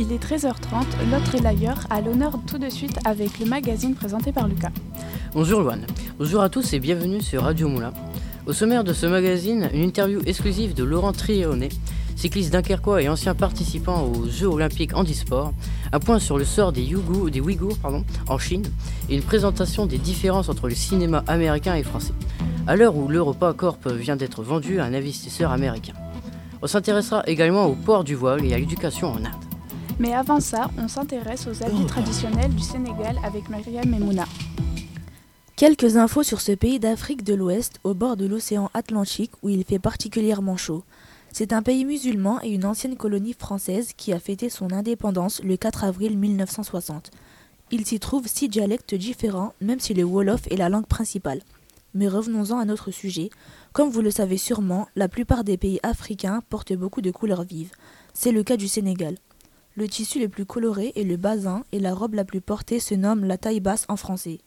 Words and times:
Il 0.00 0.12
est 0.12 0.24
13h30, 0.24 0.86
l'autre 1.12 1.34
est 1.34 1.42
l'ailleurs, 1.42 1.86
à 1.90 2.00
l'honneur 2.00 2.38
tout 2.46 2.56
de 2.56 2.70
suite 2.70 2.98
avec 3.04 3.38
le 3.38 3.44
magazine 3.44 3.94
présenté 3.94 4.32
par 4.32 4.48
Lucas. 4.48 4.70
Bonjour 5.34 5.60
Luan, 5.60 5.84
bonjour 6.18 6.40
à 6.40 6.48
tous 6.48 6.72
et 6.72 6.80
bienvenue 6.80 7.20
sur 7.20 7.42
Radio 7.42 7.68
Moulin. 7.68 7.92
Au 8.46 8.54
sommaire 8.54 8.82
de 8.82 8.94
ce 8.94 9.04
magazine, 9.04 9.68
une 9.74 9.82
interview 9.82 10.20
exclusive 10.24 10.72
de 10.72 10.84
Laurent 10.84 11.12
Trionnet, 11.12 11.68
cycliste 12.16 12.50
dunkerquois 12.50 13.02
et 13.02 13.10
ancien 13.10 13.34
participant 13.34 14.04
aux 14.04 14.26
Jeux 14.26 14.46
olympiques 14.46 14.96
handisport, 14.96 15.52
un 15.92 15.98
point 15.98 16.18
sur 16.18 16.38
le 16.38 16.46
sort 16.46 16.72
des, 16.72 16.82
Yougou, 16.82 17.28
des 17.28 17.42
Ouïghours 17.42 17.76
pardon, 17.76 18.02
en 18.26 18.38
Chine 18.38 18.64
et 19.10 19.16
une 19.16 19.22
présentation 19.22 19.84
des 19.84 19.98
différences 19.98 20.48
entre 20.48 20.66
le 20.66 20.74
cinéma 20.74 21.24
américain 21.26 21.74
et 21.74 21.82
français, 21.82 22.14
à 22.66 22.74
l'heure 22.74 22.96
où 22.96 23.06
l'Europa 23.08 23.52
Corp 23.54 23.86
vient 23.86 24.16
d'être 24.16 24.42
vendu 24.42 24.80
à 24.80 24.84
un 24.86 24.94
investisseur 24.94 25.52
américain. 25.52 25.92
On 26.62 26.66
s'intéressera 26.66 27.22
également 27.26 27.66
au 27.66 27.74
port 27.74 28.02
du 28.02 28.14
voile 28.14 28.46
et 28.46 28.54
à 28.54 28.58
l'éducation 28.58 29.12
en 29.12 29.18
Inde. 29.18 29.49
Mais 30.00 30.14
avant 30.14 30.40
ça, 30.40 30.70
on 30.78 30.88
s'intéresse 30.88 31.46
aux 31.46 31.62
habits 31.62 31.84
traditionnels 31.84 32.54
du 32.54 32.62
Sénégal 32.62 33.18
avec 33.22 33.50
Myriam 33.50 33.86
Memouna. 33.86 34.24
Quelques 35.56 35.98
infos 35.98 36.22
sur 36.22 36.40
ce 36.40 36.52
pays 36.52 36.80
d'Afrique 36.80 37.22
de 37.22 37.34
l'Ouest 37.34 37.80
au 37.84 37.92
bord 37.92 38.16
de 38.16 38.24
l'océan 38.24 38.70
Atlantique 38.72 39.32
où 39.42 39.50
il 39.50 39.62
fait 39.62 39.78
particulièrement 39.78 40.56
chaud. 40.56 40.84
C'est 41.32 41.52
un 41.52 41.60
pays 41.60 41.84
musulman 41.84 42.40
et 42.42 42.48
une 42.48 42.64
ancienne 42.64 42.96
colonie 42.96 43.34
française 43.34 43.92
qui 43.94 44.14
a 44.14 44.18
fêté 44.18 44.48
son 44.48 44.72
indépendance 44.72 45.42
le 45.44 45.58
4 45.58 45.84
avril 45.84 46.16
1960. 46.16 47.10
Il 47.70 47.84
s'y 47.84 48.00
trouve 48.00 48.26
six 48.26 48.48
dialectes 48.48 48.94
différents, 48.94 49.52
même 49.60 49.80
si 49.80 49.92
le 49.92 50.04
Wolof 50.04 50.40
est 50.50 50.56
la 50.56 50.70
langue 50.70 50.86
principale. 50.86 51.42
Mais 51.92 52.08
revenons-en 52.08 52.58
à 52.58 52.64
notre 52.64 52.90
sujet. 52.90 53.28
Comme 53.74 53.90
vous 53.90 54.00
le 54.00 54.10
savez 54.10 54.38
sûrement, 54.38 54.88
la 54.96 55.08
plupart 55.08 55.44
des 55.44 55.58
pays 55.58 55.78
africains 55.82 56.42
portent 56.48 56.72
beaucoup 56.72 57.02
de 57.02 57.10
couleurs 57.10 57.42
vives. 57.44 57.72
C'est 58.14 58.32
le 58.32 58.42
cas 58.42 58.56
du 58.56 58.66
Sénégal. 58.66 59.16
Le 59.76 59.88
tissu 59.88 60.18
le 60.18 60.28
plus 60.28 60.44
coloré 60.44 60.92
est 60.96 61.04
le 61.04 61.16
basin 61.16 61.62
et 61.70 61.78
la 61.78 61.94
robe 61.94 62.14
la 62.14 62.24
plus 62.24 62.40
portée 62.40 62.80
se 62.80 62.94
nomme 62.94 63.24
la 63.24 63.38
taille 63.38 63.60
basse 63.60 63.86
en 63.88 63.96
français. 63.96 64.38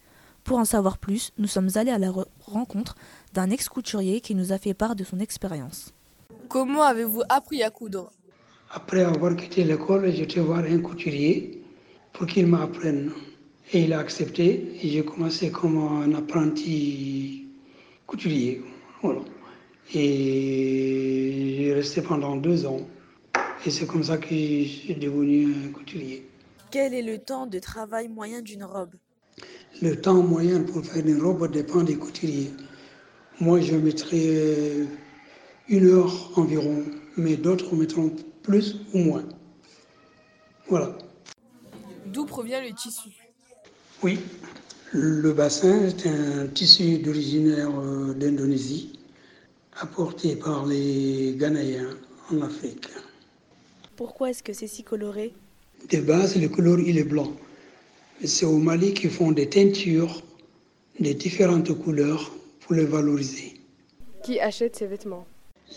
Pour 0.44 0.58
en 0.58 0.66
savoir 0.66 0.98
plus, 0.98 1.32
nous 1.38 1.46
sommes 1.46 1.70
allés 1.76 1.90
à 1.90 1.98
la 1.98 2.12
rencontre 2.46 2.94
d'un 3.32 3.48
ex-couturier 3.48 4.20
qui 4.20 4.34
nous 4.34 4.52
a 4.52 4.58
fait 4.58 4.74
part 4.74 4.94
de 4.94 5.02
son 5.02 5.18
expérience. 5.18 5.94
Comment 6.48 6.82
avez-vous 6.82 7.22
appris 7.30 7.62
à 7.62 7.70
coudre? 7.70 8.12
Après 8.70 9.02
avoir 9.02 9.34
quitté 9.34 9.64
l'école, 9.64 10.12
j'étais 10.12 10.40
voir 10.40 10.58
un 10.58 10.78
couturier 10.80 11.62
pour 12.12 12.26
qu'il 12.26 12.46
m'apprenne. 12.46 13.10
Et 13.72 13.84
il 13.84 13.94
a 13.94 14.00
accepté 14.00 14.78
et 14.82 14.88
j'ai 14.90 15.04
commencé 15.04 15.50
comme 15.50 15.78
un 15.78 16.12
apprenti 16.14 17.48
couturier. 18.06 18.62
Voilà. 19.00 19.20
Et 19.94 21.56
j'ai 21.58 21.72
resté 21.72 22.02
pendant 22.02 22.36
deux 22.36 22.66
ans. 22.66 22.80
Et 23.66 23.70
c'est 23.70 23.86
comme 23.86 24.04
ça 24.04 24.18
que 24.18 24.28
je 24.28 24.68
suis 24.68 24.94
devenu 24.94 25.54
un 25.54 25.72
couturier. 25.72 26.28
Quel 26.70 26.92
est 26.92 27.02
le 27.02 27.18
temps 27.18 27.46
de 27.46 27.58
travail 27.58 28.08
moyen 28.08 28.42
d'une 28.42 28.64
robe? 28.64 28.94
Le 29.80 29.98
temps 29.98 30.22
moyen 30.22 30.62
pour 30.62 30.84
faire 30.84 31.06
une 31.06 31.22
robe 31.22 31.50
dépend 31.50 31.82
des 31.82 31.96
couturiers. 31.96 32.50
Moi, 33.40 33.62
je 33.62 33.74
mettrai 33.76 34.86
une 35.68 35.86
heure 35.86 36.38
environ, 36.38 36.84
mais 37.16 37.36
d'autres 37.36 37.74
mettront 37.74 38.14
plus 38.42 38.80
ou 38.92 38.98
moins. 38.98 39.24
Voilà. 40.68 40.98
D'où 42.06 42.26
provient 42.26 42.60
le 42.60 42.74
tissu? 42.74 43.08
Oui, 44.02 44.18
le 44.92 45.32
bassin 45.32 45.86
est 45.86 46.06
un 46.06 46.48
tissu 46.48 46.98
d'originaire 46.98 47.70
d'Indonésie, 48.14 48.98
apporté 49.80 50.36
par 50.36 50.66
les 50.66 51.34
Ghanéens 51.38 51.96
en 52.30 52.42
Afrique. 52.42 52.88
Pourquoi 53.96 54.30
est-ce 54.30 54.42
que 54.42 54.52
c'est 54.52 54.66
si 54.66 54.82
coloré 54.82 55.32
De 55.90 56.00
base, 56.00 56.36
le 56.36 56.48
couleur 56.48 56.80
il 56.80 56.98
est 56.98 57.04
blanc. 57.04 57.32
C'est 58.24 58.46
au 58.46 58.58
Mali 58.58 58.92
qu'ils 58.92 59.10
font 59.10 59.30
des 59.30 59.48
teintures 59.48 60.22
de 60.98 61.12
différentes 61.12 61.72
couleurs 61.78 62.32
pour 62.60 62.74
les 62.74 62.86
valoriser. 62.86 63.54
Qui 64.24 64.40
achète 64.40 64.76
ces 64.76 64.86
vêtements? 64.86 65.26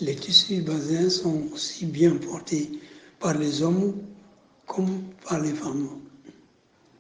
Les 0.02 0.16
tissus 0.16 0.62
basins 0.62 1.10
sont 1.10 1.44
aussi 1.54 1.86
bien 1.86 2.16
portés 2.16 2.72
par 3.20 3.38
les 3.38 3.62
hommes 3.62 3.94
comme 4.66 5.04
par 5.28 5.40
les 5.40 5.54
femmes. 5.54 6.02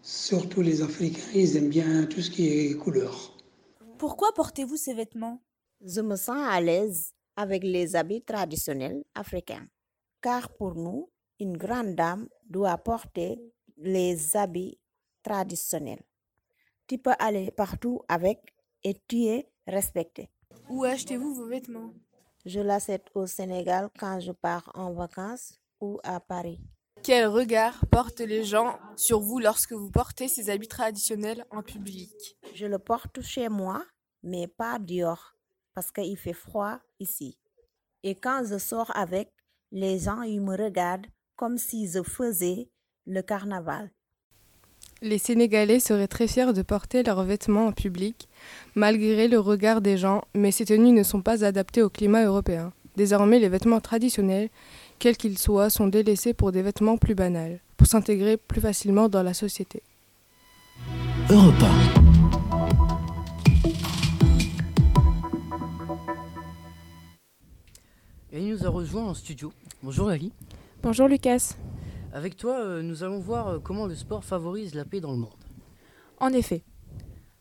Surtout 0.04 0.62
les 0.62 0.82
Africains, 0.82 1.32
ils 1.34 1.58
aiment 1.58 1.70
bien 1.70 2.06
tout 2.06 2.22
ce 2.22 2.30
qui 2.30 2.48
est 2.48 2.78
couleur. 2.78 3.36
Pourquoi 3.98 4.32
portez-vous 4.36 4.78
ces 4.78 4.94
vêtements? 4.94 5.42
Je 5.84 6.02
me 6.02 6.16
sens 6.16 6.38
à 6.48 6.62
l'aise 6.62 7.14
avec 7.36 7.64
les 7.64 7.96
habits 7.96 8.22
traditionnels 8.22 9.04
africains 9.16 9.68
car 10.28 10.50
pour 10.50 10.76
nous, 10.76 11.10
une 11.40 11.56
grande 11.56 11.96
dame 11.96 12.28
doit 12.50 12.78
porter 12.78 13.40
les 13.78 14.36
habits 14.36 14.78
traditionnels. 15.24 16.04
Tu 16.86 16.98
peux 16.98 17.14
aller 17.18 17.50
partout 17.50 18.02
avec 18.10 18.54
et 18.84 19.02
tu 19.08 19.24
es 19.24 19.50
respecté. 19.66 20.30
Où 20.70 20.84
achetez-vous 20.84 21.34
vos 21.34 21.48
vêtements? 21.48 21.94
Je 22.46 22.60
l'achète 22.60 23.06
au 23.16 23.26
Sénégal 23.26 23.90
quand 23.98 24.20
je 24.20 24.34
pars 24.34 24.70
en 24.74 24.92
vacances 24.92 25.62
ou 25.80 25.98
à 26.04 26.20
Paris. 26.20 26.60
Quel 27.04 27.28
regard 27.28 27.86
portent 27.90 28.20
les 28.20 28.44
gens 28.44 28.78
sur 28.98 29.22
vous 29.22 29.40
lorsque 29.40 29.72
vous 29.72 29.92
portez 29.92 30.28
ces 30.28 30.50
habits 30.50 30.68
traditionnels 30.68 31.46
en 31.52 31.64
public? 31.64 32.12
Je 32.54 32.66
le 32.66 32.80
porte 32.80 33.22
chez 33.22 33.48
moi, 33.48 33.86
mais 34.24 34.48
pas 34.48 34.78
dehors, 34.78 35.36
parce 35.74 35.90
qu'il 35.90 36.18
fait 36.18 36.34
froid 36.34 36.80
ici. 37.00 37.40
Et 38.04 38.14
quand 38.14 38.44
je 38.46 38.58
sors 38.58 38.94
avec, 38.94 39.32
les 39.72 40.00
gens 40.00 40.22
ils 40.22 40.42
me 40.42 40.56
regardent 40.56 41.08
comme 41.36 41.58
si 41.58 41.88
je 41.88 42.02
faisais 42.04 42.70
le 43.06 43.22
carnaval. 43.22 43.92
Les 45.02 45.20
Sénégalais 45.20 45.80
seraient 45.80 46.08
très 46.08 46.28
fiers 46.28 46.54
de 46.54 46.64
porter 46.64 47.04
leurs 47.04 47.24
vêtements 47.24 47.68
en 47.68 47.72
public, 47.72 48.28
malgré 48.74 49.28
le 49.28 49.40
regard 49.40 49.80
des 49.82 49.96
gens, 49.96 50.24
mais 50.34 50.52
ces 50.52 50.66
tenues 50.66 50.92
ne 50.92 51.04
sont 51.04 51.22
pas 51.22 51.46
adaptées 51.46 51.84
au 51.84 51.90
climat 51.90 52.26
européen. 52.26 52.74
Désormais, 52.96 53.38
les 53.38 53.50
vêtements 53.50 53.80
traditionnels, 53.80 54.50
quels 54.98 55.18
qu'ils 55.18 55.38
soient, 55.38 55.70
sont 55.70 55.88
délaissés 55.88 56.34
pour 56.34 56.52
des 56.52 56.64
vêtements 56.64 56.98
plus 56.98 57.14
banals, 57.14 57.60
pour 57.78 57.86
s'intégrer 57.86 58.38
plus 58.38 58.62
facilement 58.62 59.08
dans 59.08 59.22
la 59.22 59.36
société. 59.36 59.84
Europa. 61.30 61.70
Nous 68.68 68.74
a 68.74 68.80
rejoint 68.80 69.06
en 69.06 69.14
studio. 69.14 69.54
Bonjour 69.82 70.10
Ali. 70.10 70.34
Bonjour 70.84 71.08
Lucas. 71.08 71.56
Avec 72.12 72.36
toi, 72.36 72.60
euh, 72.60 72.82
nous 72.82 73.02
allons 73.02 73.20
voir 73.20 73.48
euh, 73.48 73.60
comment 73.60 73.86
le 73.86 73.96
sport 73.96 74.26
favorise 74.26 74.76
la 74.76 74.84
paix 74.84 75.00
dans 75.00 75.12
le 75.12 75.20
monde. 75.20 75.30
En 76.20 76.34
effet, 76.34 76.64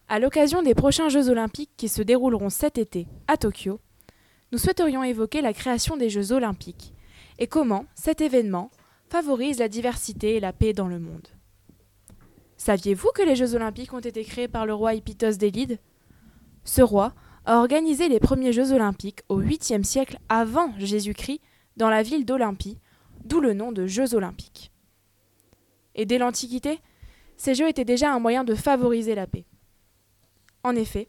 à 0.09 0.20
l'occasion 0.20 0.62
des 0.62 0.75
prochains 0.75 1.09
Jeux 1.09 1.28
olympiques 1.28 1.72
qui 1.76 1.88
se 1.88 2.00
dérouleront 2.00 2.48
cet 2.48 2.78
été 2.78 3.09
à 3.26 3.36
Tokyo, 3.36 3.81
nous 4.53 4.59
souhaiterions 4.59 5.03
évoquer 5.03 5.41
la 5.41 5.53
création 5.53 5.97
des 5.97 6.10
Jeux 6.10 6.31
olympiques 6.31 6.94
et 7.41 7.48
comment 7.48 7.86
cet 7.97 8.20
événement 8.20 8.70
favorise 9.09 9.59
la 9.59 9.69
diversité 9.69 10.36
et 10.36 10.41
la 10.41 10.53
paix 10.53 10.75
dans 10.75 10.88
le 10.88 11.00
monde. 11.00 11.26
Saviez-vous 12.56 13.10
que 13.16 13.22
les 13.22 13.34
Jeux 13.34 13.56
olympiques 13.56 13.94
ont 13.94 13.98
été 13.98 14.22
créés 14.22 14.48
par 14.48 14.65
le 14.65 14.75
roi 14.75 14.94
Hippitos 14.94 15.38
d'Élide 15.38 15.81
Ce 16.62 16.82
roi 16.82 17.15
a 17.47 17.59
organisé 17.59 18.09
les 18.09 18.21
premiers 18.21 18.53
Jeux 18.53 18.73
olympiques 18.73 19.23
au 19.29 19.41
8e 19.41 19.84
siècle 19.84 20.19
avant 20.29 20.75
Jésus-Christ 20.79 21.41
dans 21.77 21.89
la 21.89 22.03
ville 22.03 22.27
d'Olympie, 22.27 22.79
d'où 23.25 23.41
le 23.41 23.55
nom 23.55 23.71
de 23.71 23.87
Jeux 23.87 24.15
olympiques. 24.15 24.73
Et 25.95 26.07
dès 26.07 26.19
l'Antiquité, 26.19 26.81
ces 27.37 27.55
Jeux 27.55 27.69
étaient 27.69 27.84
déjà 27.84 28.12
un 28.12 28.19
moyen 28.19 28.43
de 28.43 28.55
favoriser 28.55 29.15
la 29.15 29.27
paix. 29.27 29.45
En 30.65 30.75
effet, 30.75 31.09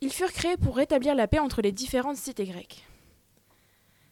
ils 0.00 0.12
furent 0.12 0.32
créés 0.32 0.56
pour 0.56 0.76
rétablir 0.76 1.16
la 1.16 1.26
paix 1.26 1.40
entre 1.40 1.60
les 1.60 1.72
différentes 1.72 2.16
cités 2.16 2.46
grecques. 2.46 2.86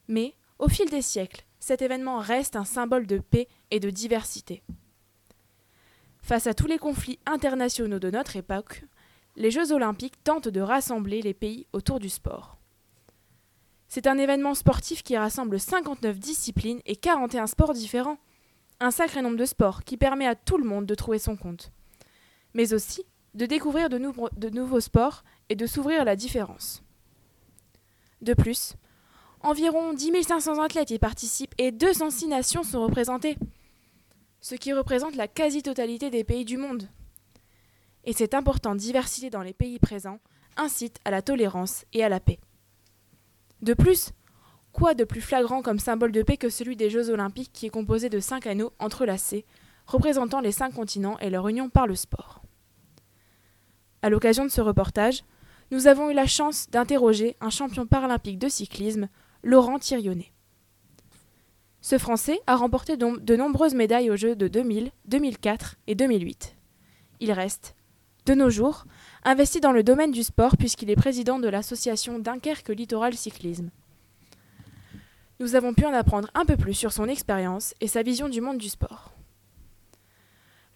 Mais, 0.08 0.34
au 0.58 0.68
fil 0.68 0.90
des 0.90 1.02
siècles, 1.02 1.44
cet 1.60 1.80
événement 1.80 2.18
reste 2.18 2.56
un 2.56 2.64
symbole 2.64 3.06
de 3.06 3.18
paix 3.18 3.46
et 3.70 3.78
de 3.78 3.90
diversité. 3.90 4.64
Face 6.22 6.48
à 6.48 6.54
tous 6.54 6.66
les 6.66 6.78
conflits 6.78 7.20
internationaux 7.24 8.00
de 8.00 8.10
notre 8.10 8.34
époque, 8.34 8.82
les 9.36 9.50
Jeux 9.50 9.72
olympiques 9.72 10.22
tentent 10.24 10.48
de 10.48 10.60
rassembler 10.60 11.22
les 11.22 11.34
pays 11.34 11.66
autour 11.72 12.00
du 12.00 12.08
sport. 12.08 12.56
C'est 13.88 14.06
un 14.06 14.18
événement 14.18 14.54
sportif 14.54 15.02
qui 15.02 15.16
rassemble 15.16 15.60
59 15.60 16.18
disciplines 16.18 16.80
et 16.86 16.96
41 16.96 17.46
sports 17.46 17.72
différents. 17.72 18.18
Un 18.80 18.90
sacré 18.90 19.22
nombre 19.22 19.36
de 19.36 19.44
sports 19.44 19.84
qui 19.84 19.96
permet 19.96 20.26
à 20.26 20.34
tout 20.34 20.58
le 20.58 20.64
monde 20.64 20.86
de 20.86 20.94
trouver 20.94 21.18
son 21.18 21.36
compte. 21.36 21.70
Mais 22.52 22.74
aussi 22.74 23.04
de 23.34 23.46
découvrir 23.46 23.88
de, 23.88 23.98
nou 23.98 24.12
de 24.36 24.50
nouveaux 24.50 24.80
sports 24.80 25.22
et 25.48 25.54
de 25.54 25.66
s'ouvrir 25.66 26.00
à 26.00 26.04
la 26.04 26.16
différence. 26.16 26.82
De 28.22 28.34
plus, 28.34 28.74
environ 29.40 29.92
10 29.92 30.22
500 30.22 30.60
athlètes 30.62 30.90
y 30.90 30.98
participent 30.98 31.54
et 31.58 31.70
206 31.70 32.28
nations 32.28 32.62
sont 32.62 32.82
représentées, 32.82 33.36
ce 34.40 34.54
qui 34.54 34.72
représente 34.72 35.16
la 35.16 35.28
quasi-totalité 35.28 36.10
des 36.10 36.24
pays 36.24 36.46
du 36.46 36.56
monde. 36.56 36.88
Et 38.06 38.12
cette 38.12 38.34
importante 38.34 38.78
diversité 38.78 39.28
dans 39.30 39.42
les 39.42 39.52
pays 39.52 39.78
présents 39.78 40.20
incite 40.56 40.98
à 41.04 41.10
la 41.10 41.22
tolérance 41.22 41.84
et 41.92 42.02
à 42.02 42.08
la 42.08 42.20
paix. 42.20 42.38
De 43.60 43.74
plus, 43.74 44.12
Quoi 44.76 44.92
de 44.92 45.04
plus 45.04 45.22
flagrant 45.22 45.62
comme 45.62 45.78
symbole 45.78 46.12
de 46.12 46.22
paix 46.22 46.36
que 46.36 46.50
celui 46.50 46.76
des 46.76 46.90
Jeux 46.90 47.08
olympiques 47.08 47.50
qui 47.54 47.64
est 47.64 47.70
composé 47.70 48.10
de 48.10 48.20
cinq 48.20 48.46
anneaux 48.46 48.74
entrelacés, 48.78 49.46
représentant 49.86 50.40
les 50.40 50.52
cinq 50.52 50.74
continents 50.74 51.18
et 51.20 51.30
leur 51.30 51.48
union 51.48 51.70
par 51.70 51.86
le 51.86 51.94
sport? 51.94 52.42
À 54.02 54.10
l'occasion 54.10 54.44
de 54.44 54.50
ce 54.50 54.60
reportage, 54.60 55.24
nous 55.70 55.86
avons 55.86 56.10
eu 56.10 56.12
la 56.12 56.26
chance 56.26 56.68
d'interroger 56.68 57.38
un 57.40 57.48
champion 57.48 57.86
paralympique 57.86 58.38
de 58.38 58.50
cyclisme, 58.50 59.08
Laurent 59.42 59.78
Thirionnet. 59.78 60.30
Ce 61.80 61.96
Français 61.96 62.38
a 62.46 62.54
remporté 62.54 62.98
de 62.98 63.36
nombreuses 63.36 63.74
médailles 63.74 64.10
aux 64.10 64.16
Jeux 64.16 64.36
de 64.36 64.46
2000, 64.46 64.90
2004 65.06 65.76
et 65.86 65.94
2008. 65.94 66.54
Il 67.20 67.32
reste, 67.32 67.74
de 68.26 68.34
nos 68.34 68.50
jours, 68.50 68.84
investi 69.24 69.60
dans 69.60 69.72
le 69.72 69.84
domaine 69.84 70.10
du 70.10 70.24
sport 70.24 70.56
puisqu'il 70.56 70.90
est 70.90 70.96
président 70.96 71.38
de 71.38 71.48
l'association 71.48 72.18
Dunkerque 72.18 72.68
Littoral 72.68 73.14
Cyclisme. 73.14 73.70
Nous 75.38 75.54
avons 75.54 75.74
pu 75.74 75.86
en 75.86 75.92
apprendre 75.92 76.28
un 76.34 76.44
peu 76.44 76.56
plus 76.56 76.74
sur 76.74 76.92
son 76.92 77.08
expérience 77.08 77.72
et 77.80 77.86
sa 77.86 78.02
vision 78.02 78.28
du 78.28 78.40
monde 78.40 78.58
du 78.58 78.68
sport. 78.68 79.12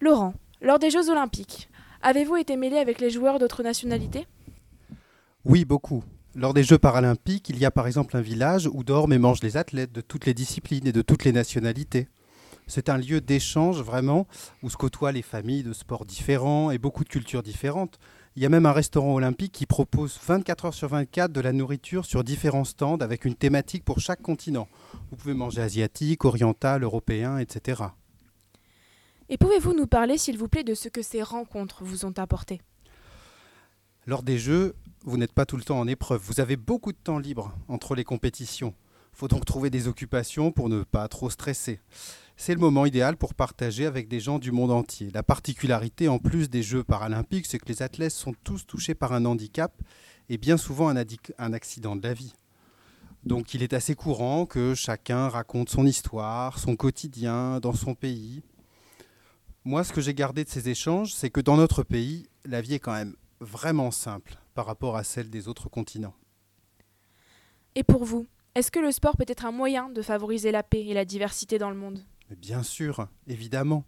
Laurent, 0.01 0.35
lors 0.63 0.79
des 0.79 0.91
Jeux 0.91 1.11
olympiques, 1.11 1.69
avez-vous 2.03 2.37
été 2.37 2.57
mêlé 2.57 2.79
avec 2.79 3.01
les 3.01 3.11
joueurs 3.11 3.39
d'autres 3.39 3.63
nationalités? 3.63 4.27
Oui, 5.45 5.65
beaucoup. 5.65 6.05
Lors 6.37 6.55
des 6.55 6.63
Jeux 6.63 6.79
paralympiques, 6.79 7.49
il 7.49 7.59
y 7.59 7.65
a 7.65 7.73
par 7.73 7.89
exemple 7.89 8.17
un 8.17 8.21
village 8.21 8.69
où 8.73 8.85
dorment 8.85 9.15
et 9.15 9.19
mangent 9.19 9.43
les 9.43 9.57
athlètes 9.57 9.93
de 9.93 10.01
toutes 10.01 10.27
les 10.27 10.35
disciplines 10.35 10.87
et 10.87 10.93
de 10.93 11.03
toutes 11.03 11.25
les 11.25 11.33
nationalités. 11.33 12.07
C'est 12.71 12.89
un 12.89 12.99
lieu 12.99 13.21
d'échange 13.21 13.83
vraiment 13.83 14.29
où 14.63 14.71
se 14.71 14.77
côtoient 14.77 15.11
les 15.11 15.23
familles 15.23 15.65
de 15.65 15.73
sports 15.73 16.05
différents 16.05 16.71
et 16.71 16.79
beaucoup 16.79 17.03
de 17.03 17.09
cultures 17.09 17.43
différentes. 17.43 17.99
Il 18.37 18.43
y 18.45 18.47
a 18.47 18.49
même 18.49 18.65
un 18.65 18.73
restaurant 18.73 19.13
olympique 19.15 19.51
qui 19.51 19.67
propose 19.67 20.21
24 20.25 20.67
heures 20.67 20.75
sur 20.75 20.87
24 20.87 21.33
de 21.33 21.41
la 21.41 21.53
nourriture 21.53 22.05
sur 22.05 22.23
différents 22.23 22.63
stands 22.63 22.99
avec 22.99 23.25
une 23.25 23.35
thématique 23.35 23.85
pour 23.85 23.99
chaque 23.99 24.23
continent. 24.23 24.69
Vous 25.11 25.17
pouvez 25.17 25.35
manger 25.35 25.63
asiatique, 25.63 26.25
oriental, 26.25 26.85
européen, 26.85 27.39
etc. 27.39 27.83
Et 29.29 29.37
pouvez-vous 29.37 29.75
nous 29.75 29.89
parler, 29.89 30.17
s'il 30.17 30.39
vous 30.39 30.47
plaît, 30.47 30.63
de 30.63 30.75
ce 30.75 30.89
que 30.89 31.03
ces 31.03 31.25
rencontres 31.25 31.83
vous 31.83 32.05
ont 32.05 32.15
apporté? 32.19 32.61
Lors 34.07 34.23
des 34.23 34.39
Jeux, 34.39 34.77
vous 35.05 35.17
n'êtes 35.17 35.33
pas 35.33 35.45
tout 35.45 35.57
le 35.57 35.65
temps 35.65 35.81
en 35.81 35.89
épreuve. 35.89 36.23
Vous 36.23 36.39
avez 36.39 36.57
beaucoup 36.57 36.93
de 36.93 36.99
temps 37.03 37.19
libre 37.19 37.53
entre 37.67 37.97
les 37.97 38.05
compétitions. 38.05 38.75
Faut 39.21 39.29
donc 39.29 39.45
trouver 39.45 39.69
des 39.69 39.87
occupations 39.87 40.51
pour 40.51 40.71
ne 40.71 40.83
pas 40.83 41.07
trop 41.07 41.29
stresser. 41.29 41.79
C'est 42.39 42.55
le 42.55 42.59
moment 42.59 42.87
idéal 42.87 43.19
pour 43.19 43.35
partager 43.35 43.85
avec 43.85 44.09
des 44.09 44.19
gens 44.19 44.39
du 44.39 44.51
monde 44.51 44.71
entier. 44.71 45.11
La 45.13 45.23
particularité 45.23 46.09
en 46.09 46.19
plus 46.19 46.49
des 46.49 46.63
Jeux 46.63 46.85
paralympiques, 46.85 47.45
c'est 47.45 47.59
que 47.59 47.69
les 47.69 47.83
athlètes 47.83 48.13
sont 48.13 48.33
tous 48.45 48.67
touchés 48.67 48.95
par 48.95 49.13
un 49.13 49.27
handicap 49.27 49.75
et 50.31 50.39
bien 50.39 50.57
souvent 50.57 50.89
un, 50.89 50.97
un 51.37 51.53
accident 51.53 51.97
de 51.97 52.03
la 52.03 52.15
vie. 52.15 52.33
Donc 53.23 53.53
il 53.53 53.63
est 53.63 53.75
assez 53.75 53.95
courant 53.95 54.47
que 54.47 54.75
chacun 54.75 55.29
raconte 55.29 55.69
son 55.69 55.85
histoire, 55.85 56.59
son 56.59 56.75
quotidien 56.75 57.61
dans 57.61 57.75
son 57.75 57.95
pays. 57.95 58.43
Moi, 59.67 59.85
ce 59.85 59.93
que 59.93 60.01
j'ai 60.01 60.15
gardé 60.15 60.45
de 60.45 60.49
ces 60.49 60.71
échanges, 60.71 61.13
c'est 61.13 61.29
que 61.29 61.43
dans 61.43 61.59
notre 61.59 61.83
pays, 61.83 62.27
la 62.47 62.63
vie 62.63 62.73
est 62.73 62.81
quand 62.81 62.95
même 62.95 63.17
vraiment 63.41 63.91
simple 63.91 64.39
par 64.55 64.65
rapport 64.65 64.97
à 64.97 65.05
celle 65.05 65.29
des 65.29 65.47
autres 65.47 65.69
continents. 65.69 66.15
Et 67.75 67.85
pour 67.85 68.05
vous, 68.05 68.27
est-ce 68.55 68.71
que 68.71 68.81
le 68.81 68.93
sport 68.93 69.17
peut 69.17 69.25
être 69.29 69.45
un 69.45 69.53
moyen 69.53 69.89
de 69.89 70.03
favoriser 70.03 70.51
la 70.51 70.63
paix 70.63 70.85
et 70.87 70.95
la 70.95 71.05
diversité 71.05 71.59
dans 71.59 71.71
le 71.71 71.77
monde? 71.77 72.01
Bien 72.37 72.63
sûr, 72.63 73.07
évidemment. 73.27 73.85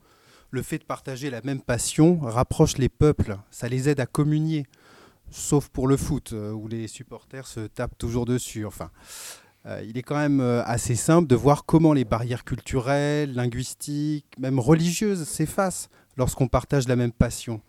Le 0.50 0.62
fait 0.62 0.79
de 0.79 0.85
partager 0.85 1.31
la 1.31 1.41
même 1.43 1.62
passion 1.62 2.20
rapproche 2.20 2.76
les 2.76 2.88
peuples, 2.88 3.38
ça 3.50 3.69
les 3.69 3.88
aide 3.88 4.00
à 4.00 4.06
communier. 4.06 4.67
Sauf 5.31 5.69
pour 5.69 5.88
le 5.88 5.97
foot, 5.97 6.32
euh, 6.35 6.53
où 6.53 6.69
les 6.69 6.88
supporters 6.88 7.47
se 7.47 7.61
tapent 7.61 7.97
toujours 7.97 8.26
dessus. 8.26 8.67
Enfin, 8.67 8.91
euh, 9.64 9.82
il 9.88 9.97
est 9.97 10.03
quand 10.03 10.17
même 10.17 10.41
euh, 10.41 10.62
assez 10.64 10.94
simple 10.94 11.26
de 11.26 11.37
voir 11.37 11.64
comment 11.64 11.94
les 11.94 12.05
barrières 12.05 12.44
culturelles, 12.44 13.32
linguistiques, 13.32 14.26
même 14.38 14.59
religieuses 14.59 15.25
s'effacent 15.25 15.88
lorsqu'on 16.19 16.49
partage 16.49 16.87
la 16.87 16.97
même 16.97 17.12
passion. 17.12 17.62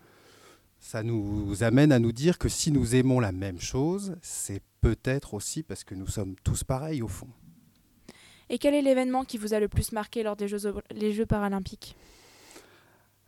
Ça 0.84 1.02
nous 1.02 1.64
amène 1.64 1.92
à 1.92 1.98
nous 1.98 2.12
dire 2.12 2.36
que 2.36 2.50
si 2.50 2.70
nous 2.70 2.94
aimons 2.94 3.18
la 3.18 3.32
même 3.32 3.58
chose, 3.58 4.16
c'est 4.20 4.60
peut-être 4.82 5.32
aussi 5.32 5.62
parce 5.62 5.82
que 5.82 5.94
nous 5.94 6.06
sommes 6.06 6.34
tous 6.44 6.62
pareils 6.62 7.00
au 7.00 7.08
fond. 7.08 7.30
Et 8.50 8.58
quel 8.58 8.74
est 8.74 8.82
l'événement 8.82 9.24
qui 9.24 9.38
vous 9.38 9.54
a 9.54 9.60
le 9.60 9.68
plus 9.68 9.92
marqué 9.92 10.22
lors 10.22 10.36
des 10.36 10.46
Jeux, 10.46 10.74
les 10.94 11.14
Jeux 11.14 11.24
paralympiques? 11.24 11.96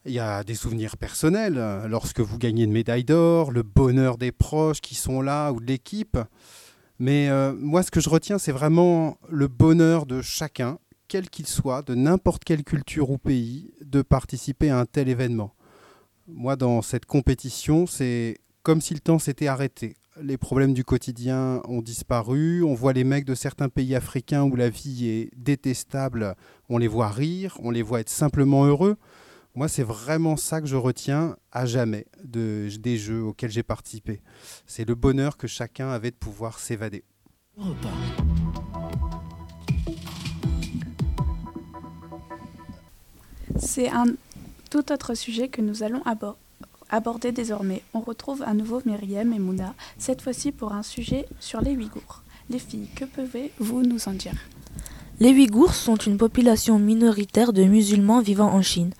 Il 0.04 0.12
y 0.12 0.18
a 0.18 0.44
des 0.44 0.54
souvenirs 0.54 0.98
personnels, 0.98 1.58
lorsque 1.88 2.20
vous 2.20 2.36
gagnez 2.36 2.64
une 2.64 2.72
médaille 2.72 3.04
d'or, 3.04 3.50
le 3.50 3.62
bonheur 3.62 4.18
des 4.18 4.32
proches 4.32 4.82
qui 4.82 4.94
sont 4.94 5.22
là 5.22 5.50
ou 5.50 5.58
de 5.58 5.64
l'équipe. 5.64 6.18
Mais 6.98 7.30
euh, 7.30 7.54
moi, 7.54 7.82
ce 7.82 7.90
que 7.90 8.00
je 8.00 8.10
retiens, 8.10 8.36
c'est 8.36 8.52
vraiment 8.52 9.16
le 9.30 9.48
bonheur 9.48 10.04
de 10.04 10.20
chacun, 10.20 10.78
quel 11.08 11.30
qu'il 11.30 11.46
soit, 11.46 11.80
de 11.80 11.94
n'importe 11.94 12.44
quelle 12.44 12.64
culture 12.64 13.08
ou 13.08 13.16
pays, 13.16 13.72
de 13.80 14.02
participer 14.02 14.68
à 14.68 14.78
un 14.78 14.84
tel 14.84 15.08
événement. 15.08 15.55
Moi, 16.28 16.56
dans 16.56 16.82
cette 16.82 17.06
compétition, 17.06 17.86
c'est 17.86 18.38
comme 18.62 18.80
si 18.80 18.94
le 18.94 19.00
temps 19.00 19.18
s'était 19.18 19.46
arrêté 19.46 19.96
les 20.20 20.36
problèmes 20.36 20.74
du 20.74 20.84
quotidien 20.84 21.60
ont 21.68 21.82
disparu. 21.82 22.62
On 22.62 22.74
voit 22.74 22.92
les 22.92 23.04
mecs 23.04 23.24
de 23.24 23.34
certains 23.34 23.68
pays 23.68 23.94
africains 23.94 24.44
où 24.44 24.56
la 24.56 24.68
vie 24.68 25.08
est 25.08 25.30
détestable, 25.36 26.34
on 26.68 26.78
les 26.78 26.88
voit 26.88 27.08
rire, 27.08 27.58
on 27.62 27.70
les 27.70 27.82
voit 27.82 28.00
être 28.00 28.10
simplement 28.10 28.64
heureux. 28.64 28.96
Moi, 29.54 29.68
c'est 29.68 29.82
vraiment 29.82 30.36
ça 30.36 30.60
que 30.60 30.66
je 30.66 30.76
retiens 30.76 31.36
à 31.50 31.64
jamais 31.64 32.06
de, 32.24 32.68
des 32.78 32.98
jeux 32.98 33.22
auxquels 33.22 33.50
j'ai 33.50 33.62
participé. 33.62 34.20
C'est 34.66 34.86
le 34.86 34.94
bonheur 34.94 35.38
que 35.38 35.46
chacun 35.46 35.88
avait 35.90 36.10
de 36.10 36.16
pouvoir 36.16 36.58
s'évader. 36.58 37.04
C'est 43.58 43.88
un 43.88 44.06
tout 44.76 44.92
autre 44.92 45.14
sujet 45.14 45.48
que 45.48 45.62
nous 45.62 45.82
allons 45.82 46.02
aborder 46.04 46.38
Abordé 46.90 47.32
désormais, 47.32 47.82
on 47.94 48.00
retrouve 48.00 48.42
à 48.42 48.54
nouveau 48.54 48.80
Myriam 48.84 49.32
et 49.32 49.40
Mouna, 49.40 49.74
cette 49.98 50.20
fois-ci 50.20 50.52
pour 50.52 50.72
un 50.72 50.84
sujet 50.84 51.26
sur 51.40 51.60
les 51.60 51.74
Ouïghours. 51.74 52.22
Les 52.48 52.60
filles, 52.60 52.86
que 52.94 53.06
pouvez-vous 53.06 53.82
nous 53.82 54.06
en 54.06 54.12
dire? 54.12 54.34
Les 55.18 55.30
Ouïghours 55.30 55.74
sont 55.74 55.96
une 55.96 56.16
population 56.16 56.78
minoritaire 56.78 57.52
de 57.52 57.64
musulmans 57.64 58.20
vivant 58.20 58.52
en 58.52 58.62
Chine. 58.62 58.92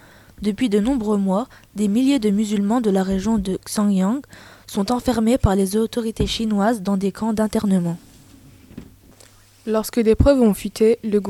Depuis 0.42 0.68
de 0.68 0.80
nombreux 0.80 1.18
mois, 1.18 1.46
des 1.76 1.86
milliers 1.86 2.18
de 2.18 2.30
musulmans 2.30 2.80
de 2.80 2.90
la 2.90 3.04
région 3.04 3.38
de 3.38 3.60
Xinjiang 3.64 4.22
sont 4.66 4.90
enfermés 4.90 5.38
par 5.38 5.54
les 5.54 5.76
autorités 5.76 6.26
chinoises 6.26 6.82
dans 6.82 6.96
des 6.96 7.12
camps 7.12 7.34
d'internement. 7.34 7.98
Lorsque 9.66 10.00
des 10.00 10.14
preuves 10.14 10.40
ont 10.40 10.54
fuité, 10.54 10.98
le, 11.04 11.20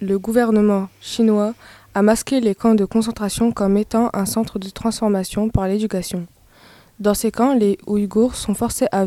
le 0.00 0.18
gouvernement 0.18 0.88
chinois 1.00 1.54
a 1.94 2.02
masqué 2.02 2.40
les 2.40 2.54
camps 2.56 2.74
de 2.74 2.84
concentration 2.84 3.52
comme 3.52 3.76
étant 3.76 4.10
un 4.12 4.26
centre 4.26 4.58
de 4.58 4.68
transformation 4.68 5.48
par 5.48 5.68
l'éducation. 5.68 6.26
Dans 6.98 7.14
ces 7.14 7.30
camps, 7.30 7.54
les 7.54 7.78
Ouïghours 7.86 8.34
sont 8.34 8.54
forcés 8.54 8.86
à, 8.90 9.06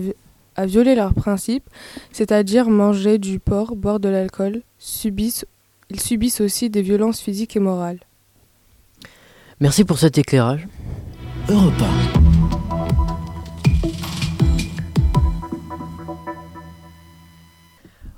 violer 0.66 0.96
leurs 0.96 1.14
principes, 1.14 1.70
c'est-à-dire 2.12 2.70
manger 2.70 3.18
du 3.18 3.40
porc, 3.40 3.76
boire 3.76 4.00
de 4.00 4.10
l'alcool. 4.10 4.62
Subissent, 4.80 5.46
ils 5.90 6.00
subissent 6.00 6.42
aussi 6.42 6.70
des 6.70 6.82
violences 6.82 7.20
physiques 7.20 7.56
et 7.56 7.60
morales. 7.60 8.00
Merci 9.60 9.84
pour 9.84 10.00
cet 10.00 10.18
éclairage. 10.18 10.68
Europa. 11.50 11.86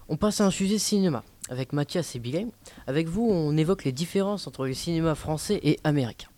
On 0.08 0.16
passe 0.16 0.42
à 0.42 0.46
un 0.46 0.52
sujet 0.52 0.78
cinéma 0.78 1.24
avec 1.50 1.74
Mathias 1.74 2.16
et 2.16 2.20
Billet. 2.20 2.48
Avec 2.88 3.10
vous, 3.10 3.28
on 3.30 3.58
évoque 3.58 3.84
les 3.84 3.92
différences 3.92 4.48
entre 4.48 4.66
le 4.66 4.74
cinéma 4.74 5.16
français 5.16 5.60
et 5.64 5.80
américain. 5.84 6.30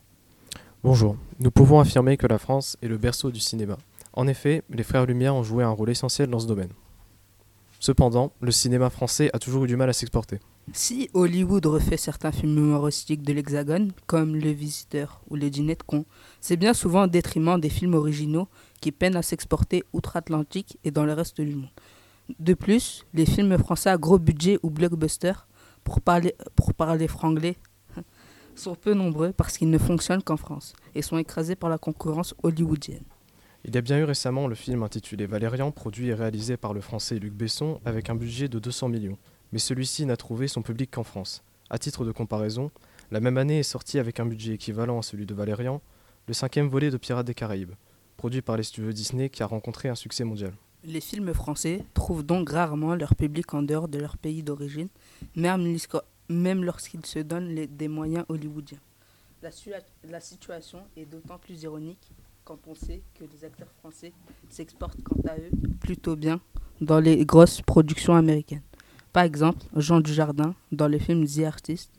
Bonjour, 0.83 1.15
nous 1.39 1.51
pouvons 1.51 1.79
affirmer 1.79 2.17
que 2.17 2.25
la 2.25 2.39
France 2.39 2.77
est 2.81 2.87
le 2.87 2.97
berceau 2.97 3.29
du 3.29 3.39
cinéma. 3.39 3.77
En 4.13 4.27
effet, 4.27 4.63
les 4.69 4.83
frères 4.83 5.05
Lumière 5.05 5.35
ont 5.35 5.43
joué 5.43 5.63
un 5.63 5.69
rôle 5.69 5.91
essentiel 5.91 6.29
dans 6.29 6.39
ce 6.39 6.47
domaine. 6.47 6.71
Cependant, 7.79 8.31
le 8.41 8.51
cinéma 8.51 8.89
français 8.89 9.29
a 9.33 9.39
toujours 9.39 9.65
eu 9.65 9.67
du 9.67 9.75
mal 9.75 9.89
à 9.89 9.93
s'exporter. 9.93 10.39
Si 10.73 11.09
Hollywood 11.13 11.65
refait 11.65 11.97
certains 11.97 12.31
films 12.31 12.57
humoristiques 12.57 13.23
de 13.23 13.33
l'Hexagone, 13.33 13.91
comme 14.05 14.35
Le 14.35 14.51
Visiteur 14.51 15.21
ou 15.29 15.35
Les 15.35 15.49
Dîners 15.49 15.75
de 15.75 15.83
Con, 15.83 16.05
c'est 16.39 16.57
bien 16.57 16.73
souvent 16.73 17.05
au 17.05 17.07
détriment 17.07 17.59
des 17.59 17.69
films 17.69 17.95
originaux 17.95 18.47
qui 18.79 18.91
peinent 18.91 19.15
à 19.15 19.21
s'exporter 19.21 19.83
outre-Atlantique 19.93 20.77
et 20.83 20.91
dans 20.91 21.05
le 21.05 21.13
reste 21.13 21.41
du 21.41 21.55
monde. 21.55 21.69
De 22.39 22.53
plus, 22.53 23.05
les 23.13 23.25
films 23.25 23.57
français 23.57 23.89
à 23.89 23.97
gros 23.97 24.19
budget 24.19 24.59
ou 24.63 24.69
blockbuster, 24.69 25.33
pour 25.83 26.01
parler, 26.01 27.07
franglais, 27.07 27.57
sont 28.55 28.75
peu 28.75 28.93
nombreux 28.93 29.31
parce 29.31 29.57
qu'ils 29.57 29.69
ne 29.69 29.77
fonctionnent 29.77 30.21
qu'en 30.21 30.37
France 30.37 30.73
et 30.95 31.01
sont 31.01 31.17
écrasés 31.17 31.55
par 31.55 31.69
la 31.69 31.77
concurrence 31.77 32.35
hollywoodienne. 32.43 33.03
Il 33.63 33.75
y 33.75 33.77
a 33.77 33.81
bien 33.81 33.99
eu 33.99 34.03
récemment 34.03 34.47
le 34.47 34.55
film 34.55 34.81
intitulé 34.81 35.27
Valérian, 35.27 35.71
produit 35.71 36.07
et 36.07 36.13
réalisé 36.13 36.57
par 36.57 36.73
le 36.73 36.81
français 36.81 37.19
Luc 37.19 37.33
Besson 37.33 37.79
avec 37.85 38.09
un 38.09 38.15
budget 38.15 38.47
de 38.47 38.57
200 38.57 38.89
millions, 38.89 39.17
mais 39.51 39.59
celui-ci 39.59 40.05
n'a 40.05 40.17
trouvé 40.17 40.47
son 40.47 40.63
public 40.63 40.89
qu'en 40.91 41.03
France. 41.03 41.43
À 41.69 41.77
titre 41.77 42.03
de 42.03 42.11
comparaison, 42.11 42.71
la 43.11 43.19
même 43.19 43.37
année 43.37 43.59
est 43.59 43.63
sorti 43.63 43.99
avec 43.99 44.19
un 44.19 44.25
budget 44.25 44.53
équivalent 44.53 44.97
à 44.97 45.03
celui 45.03 45.25
de 45.25 45.33
Valérian, 45.33 45.81
le 46.27 46.33
cinquième 46.33 46.69
volet 46.69 46.89
de 46.89 46.97
Pirates 46.97 47.27
des 47.27 47.33
Caraïbes, 47.33 47.73
produit 48.17 48.41
par 48.41 48.57
les 48.57 48.63
studios 48.63 48.93
Disney 48.93 49.29
qui 49.29 49.43
a 49.43 49.45
rencontré 49.45 49.89
un 49.89 49.95
succès 49.95 50.23
mondial. 50.23 50.53
Les 50.83 51.01
films 51.01 51.33
français 51.33 51.83
trouvent 51.93 52.23
donc 52.23 52.49
rarement 52.49 52.95
leur 52.95 53.15
public 53.15 53.53
en 53.53 53.61
dehors 53.61 53.87
de 53.87 53.99
leur 53.99 54.17
pays 54.17 54.41
d'origine, 54.41 54.87
même, 55.35 56.63
lorsqu'ils 56.63 57.05
se 57.05 57.19
donnent 57.19 57.53
des 57.53 57.87
moyens 57.87 58.25
hollywoodiens. 58.29 58.79
La, 59.43 59.49
la 60.09 60.19
situation 60.19 60.79
est 60.97 61.05
d'autant 61.05 61.37
plus 61.37 61.63
ironique 61.63 62.11
quand 62.43 62.57
on 62.67 62.75
sait 62.75 63.01
que 63.15 63.23
les 63.23 63.45
acteurs 63.45 63.71
français 63.79 64.11
s'exportent 64.49 65.01
quant 65.03 65.21
à 65.27 65.37
eux 65.37 65.51
plutôt 65.79 66.15
bien 66.15 66.39
dans 66.79 66.99
les 66.99 67.25
grosses 67.25 67.61
productions 67.61 68.15
américaines. 68.15 68.63
Par 69.13 69.23
exemple, 69.23 69.59
Jean 69.75 69.99
Dujardin 69.99 70.55
dans 70.71 70.87
le 70.87 70.97
film 70.97 71.25
The 71.27 71.43
Artist. 71.45 71.91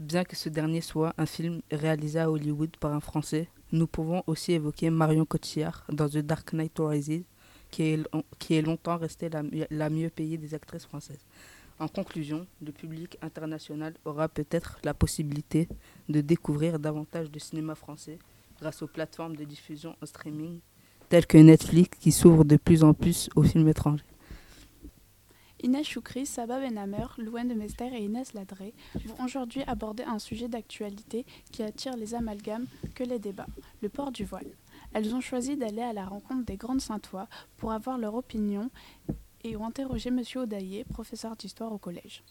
Bien 0.00 0.24
que 0.24 0.34
ce 0.34 0.48
dernier 0.48 0.80
soit 0.80 1.12
un 1.18 1.26
film 1.26 1.60
réalisé 1.70 2.18
à 2.18 2.30
Hollywood 2.30 2.74
par 2.80 2.94
un 2.94 3.00
Français, 3.00 3.48
nous 3.70 3.86
pouvons 3.86 4.22
aussi 4.26 4.52
évoquer 4.52 4.88
Marion 4.88 5.26
Cotillard 5.26 5.84
dans 5.90 6.08
The 6.08 6.18
Dark 6.18 6.54
Knight 6.54 6.72
Rises, 6.78 7.24
qui 7.70 7.82
est, 7.82 8.62
longtemps 8.62 8.96
restée 8.96 9.28
la, 9.28 9.42
la 9.70 9.90
mieux 9.90 10.08
payée 10.08 10.38
des 10.38 10.54
actrices 10.54 10.86
françaises. 10.86 11.26
En 11.78 11.86
conclusion, 11.86 12.46
le 12.62 12.72
public 12.72 13.18
international 13.20 13.92
aura 14.06 14.30
peut-être 14.30 14.78
la 14.84 14.94
possibilité 14.94 15.68
de 16.08 16.22
découvrir 16.22 16.78
davantage 16.78 17.30
de 17.30 17.38
cinéma 17.38 17.74
français 17.74 18.18
grâce 18.58 18.80
aux 18.80 18.88
plateformes 18.88 19.36
de 19.36 19.44
diffusion 19.44 19.94
en 20.00 20.06
streaming 20.06 20.60
telles 21.10 21.26
que 21.26 21.36
Netflix 21.36 21.98
qui 21.98 22.10
s'ouvre 22.10 22.46
de 22.46 22.56
plus 22.56 22.84
en 22.84 22.94
plus 22.94 23.28
aux 23.36 23.42
films 23.42 23.68
étrangers. 23.68 24.09
Inès 25.62 25.86
Choukri, 25.86 26.24
Sabah 26.24 26.58
Benhamer, 26.58 27.06
Louane 27.18 27.48
de 27.48 27.54
Mester 27.54 27.90
et 27.92 28.04
Inès 28.04 28.32
Ladré 28.32 28.72
vont 29.06 29.24
aujourd'hui 29.24 29.62
aborder 29.66 30.04
un 30.04 30.18
sujet 30.18 30.48
d'actualité 30.48 31.26
qui 31.52 31.62
attire 31.62 31.96
les 31.96 32.14
amalgames 32.14 32.66
que 32.94 33.04
les 33.04 33.18
débats, 33.18 33.46
le 33.82 33.88
port 33.88 34.10
du 34.10 34.24
voile. 34.24 34.46
Elles 34.94 35.14
ont 35.14 35.20
choisi 35.20 35.56
d'aller 35.56 35.82
à 35.82 35.92
la 35.92 36.06
rencontre 36.06 36.44
des 36.46 36.56
grandes 36.56 36.80
Saintois 36.80 37.28
pour 37.56 37.72
avoir 37.72 37.98
leur 37.98 38.14
opinion 38.14 38.70
et 39.44 39.56
ont 39.56 39.66
interrogé 39.66 40.08
M. 40.08 40.22
Audaillé, 40.36 40.84
professeur 40.84 41.36
d'histoire 41.36 41.72
au 41.72 41.78
collège. 41.78 42.22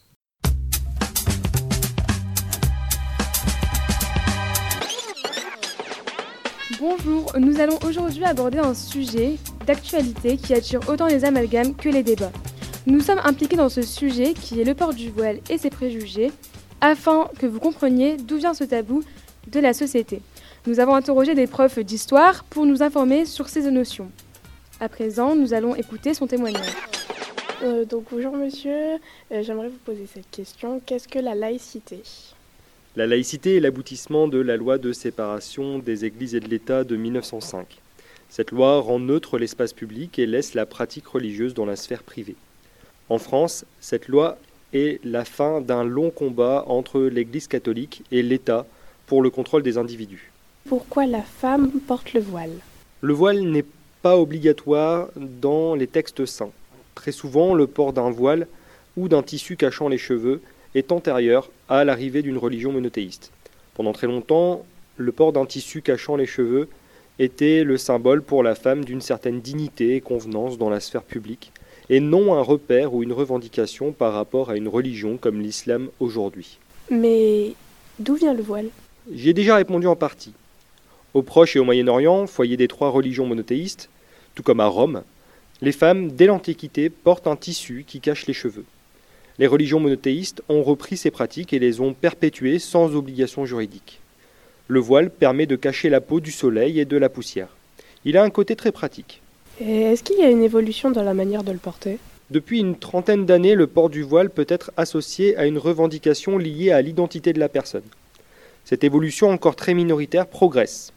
Bonjour, 6.78 7.32
nous 7.38 7.60
allons 7.60 7.78
aujourd'hui 7.84 8.24
aborder 8.24 8.58
un 8.58 8.74
sujet 8.74 9.36
d'actualité 9.66 10.36
qui 10.36 10.54
attire 10.54 10.88
autant 10.88 11.06
les 11.06 11.24
amalgames 11.24 11.74
que 11.74 11.88
les 11.88 12.02
débats. 12.02 12.32
Nous 12.86 13.00
sommes 13.00 13.20
impliqués 13.24 13.56
dans 13.56 13.68
ce 13.68 13.82
sujet 13.82 14.32
qui 14.32 14.58
est 14.58 14.64
le 14.64 14.74
port 14.74 14.94
du 14.94 15.10
voile 15.10 15.40
et 15.50 15.58
ses 15.58 15.68
préjugés, 15.68 16.32
afin 16.80 17.28
que 17.38 17.44
vous 17.44 17.60
compreniez 17.60 18.16
d'où 18.16 18.38
vient 18.38 18.54
ce 18.54 18.64
tabou 18.64 19.02
de 19.48 19.60
la 19.60 19.74
société. 19.74 20.22
Nous 20.66 20.80
avons 20.80 20.94
interrogé 20.94 21.34
des 21.34 21.46
profs 21.46 21.78
d'histoire 21.78 22.42
pour 22.44 22.64
nous 22.64 22.82
informer 22.82 23.26
sur 23.26 23.50
ces 23.50 23.70
notions. 23.70 24.10
À 24.80 24.88
présent, 24.88 25.36
nous 25.36 25.52
allons 25.52 25.74
écouter 25.74 26.14
son 26.14 26.26
témoignage. 26.26 26.74
Euh, 27.62 27.84
donc 27.84 28.04
bonjour 28.10 28.34
monsieur, 28.34 28.94
euh, 29.30 29.42
j'aimerais 29.42 29.68
vous 29.68 29.78
poser 29.84 30.06
cette 30.06 30.30
question. 30.30 30.80
Qu'est-ce 30.86 31.06
que 31.06 31.18
la 31.18 31.34
laïcité? 31.34 32.00
La 32.96 33.06
laïcité 33.06 33.58
est 33.58 33.60
l'aboutissement 33.60 34.26
de 34.26 34.38
la 34.38 34.56
loi 34.56 34.78
de 34.78 34.94
séparation 34.94 35.80
des 35.80 36.06
églises 36.06 36.34
et 36.34 36.40
de 36.40 36.48
l'État 36.48 36.84
de 36.84 36.96
1905. 36.96 37.78
Cette 38.30 38.52
loi 38.52 38.80
rend 38.80 39.00
neutre 39.00 39.36
l'espace 39.36 39.74
public 39.74 40.18
et 40.18 40.24
laisse 40.24 40.54
la 40.54 40.64
pratique 40.64 41.08
religieuse 41.08 41.52
dans 41.52 41.66
la 41.66 41.76
sphère 41.76 42.02
privée. 42.02 42.36
En 43.10 43.18
France, 43.18 43.64
cette 43.80 44.06
loi 44.06 44.38
est 44.72 45.04
la 45.04 45.24
fin 45.24 45.60
d'un 45.60 45.82
long 45.82 46.10
combat 46.10 46.64
entre 46.68 47.00
l'Église 47.00 47.48
catholique 47.48 48.04
et 48.12 48.22
l'État 48.22 48.66
pour 49.06 49.20
le 49.20 49.30
contrôle 49.30 49.64
des 49.64 49.78
individus. 49.78 50.30
Pourquoi 50.68 51.06
la 51.06 51.22
femme 51.22 51.72
porte 51.88 52.12
le 52.12 52.20
voile? 52.20 52.52
Le 53.00 53.12
voile 53.12 53.40
n'est 53.40 53.64
pas 54.02 54.16
obligatoire 54.16 55.08
dans 55.16 55.74
les 55.74 55.88
textes 55.88 56.24
saints. 56.24 56.52
Très 56.94 57.10
souvent, 57.10 57.52
le 57.52 57.66
port 57.66 57.92
d'un 57.92 58.10
voile 58.10 58.46
ou 58.96 59.08
d'un 59.08 59.24
tissu 59.24 59.56
cachant 59.56 59.88
les 59.88 59.98
cheveux 59.98 60.40
est 60.76 60.92
antérieur 60.92 61.50
à 61.68 61.84
l'arrivée 61.84 62.22
d'une 62.22 62.38
religion 62.38 62.70
monothéiste. 62.70 63.32
Pendant 63.74 63.92
très 63.92 64.06
longtemps, 64.06 64.64
le 64.96 65.10
port 65.10 65.32
d'un 65.32 65.46
tissu 65.46 65.82
cachant 65.82 66.14
les 66.14 66.26
cheveux 66.26 66.68
était 67.18 67.64
le 67.64 67.76
symbole 67.76 68.22
pour 68.22 68.44
la 68.44 68.54
femme 68.54 68.84
d'une 68.84 69.00
certaine 69.00 69.40
dignité 69.40 69.96
et 69.96 70.00
convenance 70.00 70.58
dans 70.58 70.70
la 70.70 70.78
sphère 70.78 71.02
publique, 71.02 71.52
et 71.90 71.98
non 72.00 72.34
un 72.34 72.40
repère 72.40 72.94
ou 72.94 73.02
une 73.02 73.12
revendication 73.12 73.90
par 73.90 74.14
rapport 74.14 74.48
à 74.48 74.56
une 74.56 74.68
religion 74.68 75.18
comme 75.18 75.40
l'islam 75.40 75.88
aujourd'hui. 75.98 76.58
Mais 76.88 77.52
d'où 77.98 78.14
vient 78.14 78.32
le 78.32 78.42
voile? 78.42 78.68
J'y 79.12 79.30
ai 79.30 79.34
déjà 79.34 79.56
répondu 79.56 79.88
en 79.88 79.96
partie. 79.96 80.32
Au 81.14 81.22
Proche 81.22 81.56
et 81.56 81.58
au 81.58 81.64
Moyen-Orient, 81.64 82.28
foyer 82.28 82.56
des 82.56 82.68
trois 82.68 82.90
religions 82.90 83.26
monothéistes, 83.26 83.90
tout 84.36 84.44
comme 84.44 84.60
à 84.60 84.66
Rome, 84.66 85.02
les 85.62 85.72
femmes, 85.72 86.12
dès 86.12 86.26
l'Antiquité, 86.26 86.88
portent 86.88 87.26
un 87.26 87.36
tissu 87.36 87.84
qui 87.86 88.00
cache 88.00 88.26
les 88.26 88.32
cheveux. 88.32 88.64
Les 89.38 89.48
religions 89.48 89.80
monothéistes 89.80 90.42
ont 90.48 90.62
repris 90.62 90.96
ces 90.96 91.10
pratiques 91.10 91.52
et 91.52 91.58
les 91.58 91.80
ont 91.80 91.92
perpétuées 91.92 92.60
sans 92.60 92.94
obligation 92.94 93.44
juridique. 93.46 93.98
Le 94.68 94.78
voile 94.78 95.10
permet 95.10 95.46
de 95.46 95.56
cacher 95.56 95.88
la 95.88 96.00
peau 96.00 96.20
du 96.20 96.30
soleil 96.30 96.78
et 96.78 96.84
de 96.84 96.96
la 96.96 97.08
poussière. 97.08 97.48
Il 98.04 98.16
a 98.16 98.22
un 98.22 98.30
côté 98.30 98.54
très 98.54 98.70
pratique. 98.70 99.20
Est-ce 99.62 100.02
qu'il 100.02 100.18
y 100.18 100.22
a 100.22 100.30
une 100.30 100.42
évolution 100.42 100.90
dans 100.90 101.02
la 101.02 101.12
manière 101.12 101.44
de 101.44 101.52
le 101.52 101.58
porter? 101.58 101.98
Depuis 102.30 102.60
une 102.60 102.78
trentaine 102.78 103.26
d'années, 103.26 103.54
le 103.54 103.66
port 103.66 103.90
du 103.90 104.02
voile 104.02 104.30
peut 104.30 104.46
être 104.48 104.70
associé 104.78 105.36
à 105.36 105.44
une 105.44 105.58
revendication 105.58 106.38
liée 106.38 106.70
à 106.70 106.80
l'identité 106.80 107.34
de 107.34 107.38
la 107.38 107.50
personne. 107.50 107.82
Cette 108.64 108.84
évolution 108.84 109.28
encore 109.28 109.56
très 109.56 109.74
minoritaire 109.74 110.26
progresse. 110.26 110.94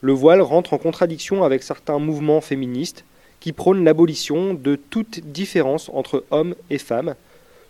Le 0.00 0.12
voile 0.12 0.42
rentre 0.42 0.72
en 0.72 0.78
contradiction 0.78 1.44
avec 1.44 1.62
certains 1.62 2.00
mouvements 2.00 2.40
féministes 2.40 3.04
qui 3.38 3.52
prône 3.52 3.84
l'abolition 3.84 4.52
de 4.52 4.74
toute 4.74 5.20
différence 5.20 5.88
entre 5.94 6.24
hommes 6.32 6.56
et 6.70 6.78
femmes, 6.78 7.14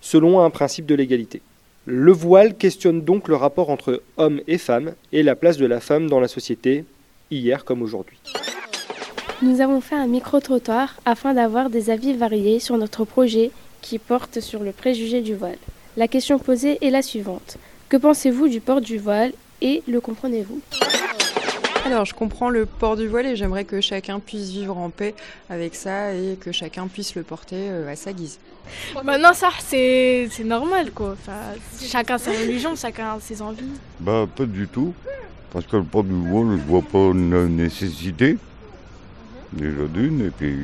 selon 0.01 0.41
un 0.41 0.49
principe 0.49 0.87
de 0.87 0.95
l'égalité. 0.95 1.43
Le 1.85 2.13
voile 2.13 2.57
questionne 2.57 3.03
donc 3.03 3.29
le 3.29 3.37
rapport 3.37 3.69
entre 3.69 4.03
hommes 4.17 4.41
et 4.49 4.57
femmes 4.57 4.95
et 5.13 5.23
la 5.23 5.37
place 5.37 5.59
de 5.59 5.67
la 5.67 5.81
femme 5.81 6.09
dans 6.09 6.21
la 6.21 6.29
société, 6.29 6.87
hier 7.31 7.67
comme 7.67 7.83
aujourd'hui. 7.83 8.19
Nous 9.43 9.61
avons 9.61 9.81
fait 9.81 9.97
un 9.97 10.07
micro-trottoir 10.07 11.01
afin 11.05 11.35
d'avoir 11.35 11.69
des 11.69 11.91
avis 11.91 12.15
variés 12.15 12.61
sur 12.61 12.79
notre 12.79 13.05
projet 13.05 13.51
qui 13.81 13.99
porte 13.99 14.39
sur 14.39 14.63
le 14.63 14.71
préjugé 14.71 15.21
du 15.21 15.35
voile. 15.35 15.59
La 15.97 16.07
question 16.07 16.39
posée 16.39 16.79
est 16.81 16.91
la 16.91 17.03
suivante. 17.03 17.57
Que 17.89 17.97
pensez-vous 17.97 18.47
du 18.47 18.61
port 18.61 18.81
du 18.81 18.99
voile 18.99 19.33
et 19.61 19.83
le 19.89 20.01
comprenez-vous? 20.01 20.61
Alors, 21.85 22.05
je 22.05 22.15
comprends 22.15 22.51
le 22.51 22.67
port 22.67 22.97
du 22.97 23.09
voile 23.09 23.27
et 23.27 23.35
j'aimerais 23.35 23.65
que 23.65 23.81
chacun 23.81 24.21
puisse 24.21 24.51
vivre 24.51 24.79
en 24.79 24.91
paix 24.91 25.17
avec 25.51 25.75
ça 25.75 26.15
et 26.15 26.39
que 26.41 26.53
chacun 26.53 26.87
puisse 26.87 27.17
le 27.17 27.25
porter 27.25 27.57
euh, 27.59 27.91
à 27.91 27.97
sa 27.97 28.13
guise. 28.13 28.39
Bah 29.05 29.19
non, 29.19 29.33
ça, 29.35 29.49
c'est 29.59 30.29
normal, 30.45 30.93
quoi. 30.93 31.17
Enfin, 31.21 31.39
chacun 31.85 32.17
sa 32.17 32.31
religion, 32.31 32.77
chacun 32.77 33.19
ses 33.21 33.43
envies. 33.43 33.65
Bah, 33.99 34.29
pas 34.37 34.47
du 34.47 34.69
tout. 34.69 34.95
Parce 35.53 35.67
que 35.67 35.79
le 35.79 35.83
port 35.83 36.05
du 36.05 36.15
voile, 36.15 36.59
je 36.59 36.71
vois 36.71 36.83
pas 36.83 37.11
une 37.11 37.57
nécessité. 37.57 38.39
Déjà 39.53 39.87
d'une, 39.93 40.27
et 40.27 40.31
puis. 40.31 40.55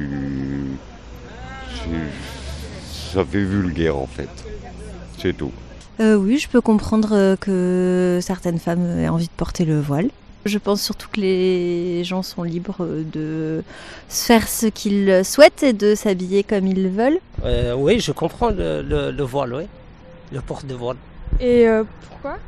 Ça 3.13 3.25
fait 3.25 3.43
vulgaire, 3.43 3.97
en 3.97 4.07
fait. 4.07 4.29
C'est 5.19 5.37
tout. 5.37 5.53
Euh, 6.01 6.15
oui, 6.17 6.39
je 6.39 6.49
peux 6.49 6.61
comprendre 6.61 7.11
euh, 7.13 7.37
que 7.37 8.21
certaines 8.23 8.59
femmes 8.59 8.99
aient 8.99 9.09
envie 9.09 9.27
de 9.27 9.33
porter 9.37 9.65
le 9.65 9.81
voile. 9.81 10.11
Je 10.45 10.59
pense 10.59 10.81
surtout 10.81 11.09
que 11.13 11.21
les 11.21 12.05
gens 12.05 12.23
sont 12.23 12.43
libres 12.43 12.87
de 13.13 13.63
faire 14.09 14.49
ce 14.49 14.67
qu'ils 14.67 15.25
souhaitent 15.25 15.63
et 15.63 15.73
de 15.73 15.95
s'habiller 15.95 16.43
comme 16.43 16.67
ils 16.67 16.89
veulent. 16.89 17.19
Euh, 17.45 17.75
oui, 17.75 17.99
je 18.01 18.13
comprends 18.13 18.51
le, 18.51 19.23
voile, 19.23 19.55
oui. 19.55 19.65
Le 20.33 20.41
porte 20.41 20.67
de 20.67 20.75
voile. 20.75 20.97
Et 21.41 21.67
euh, 21.67 21.83
pourquoi? 22.09 22.39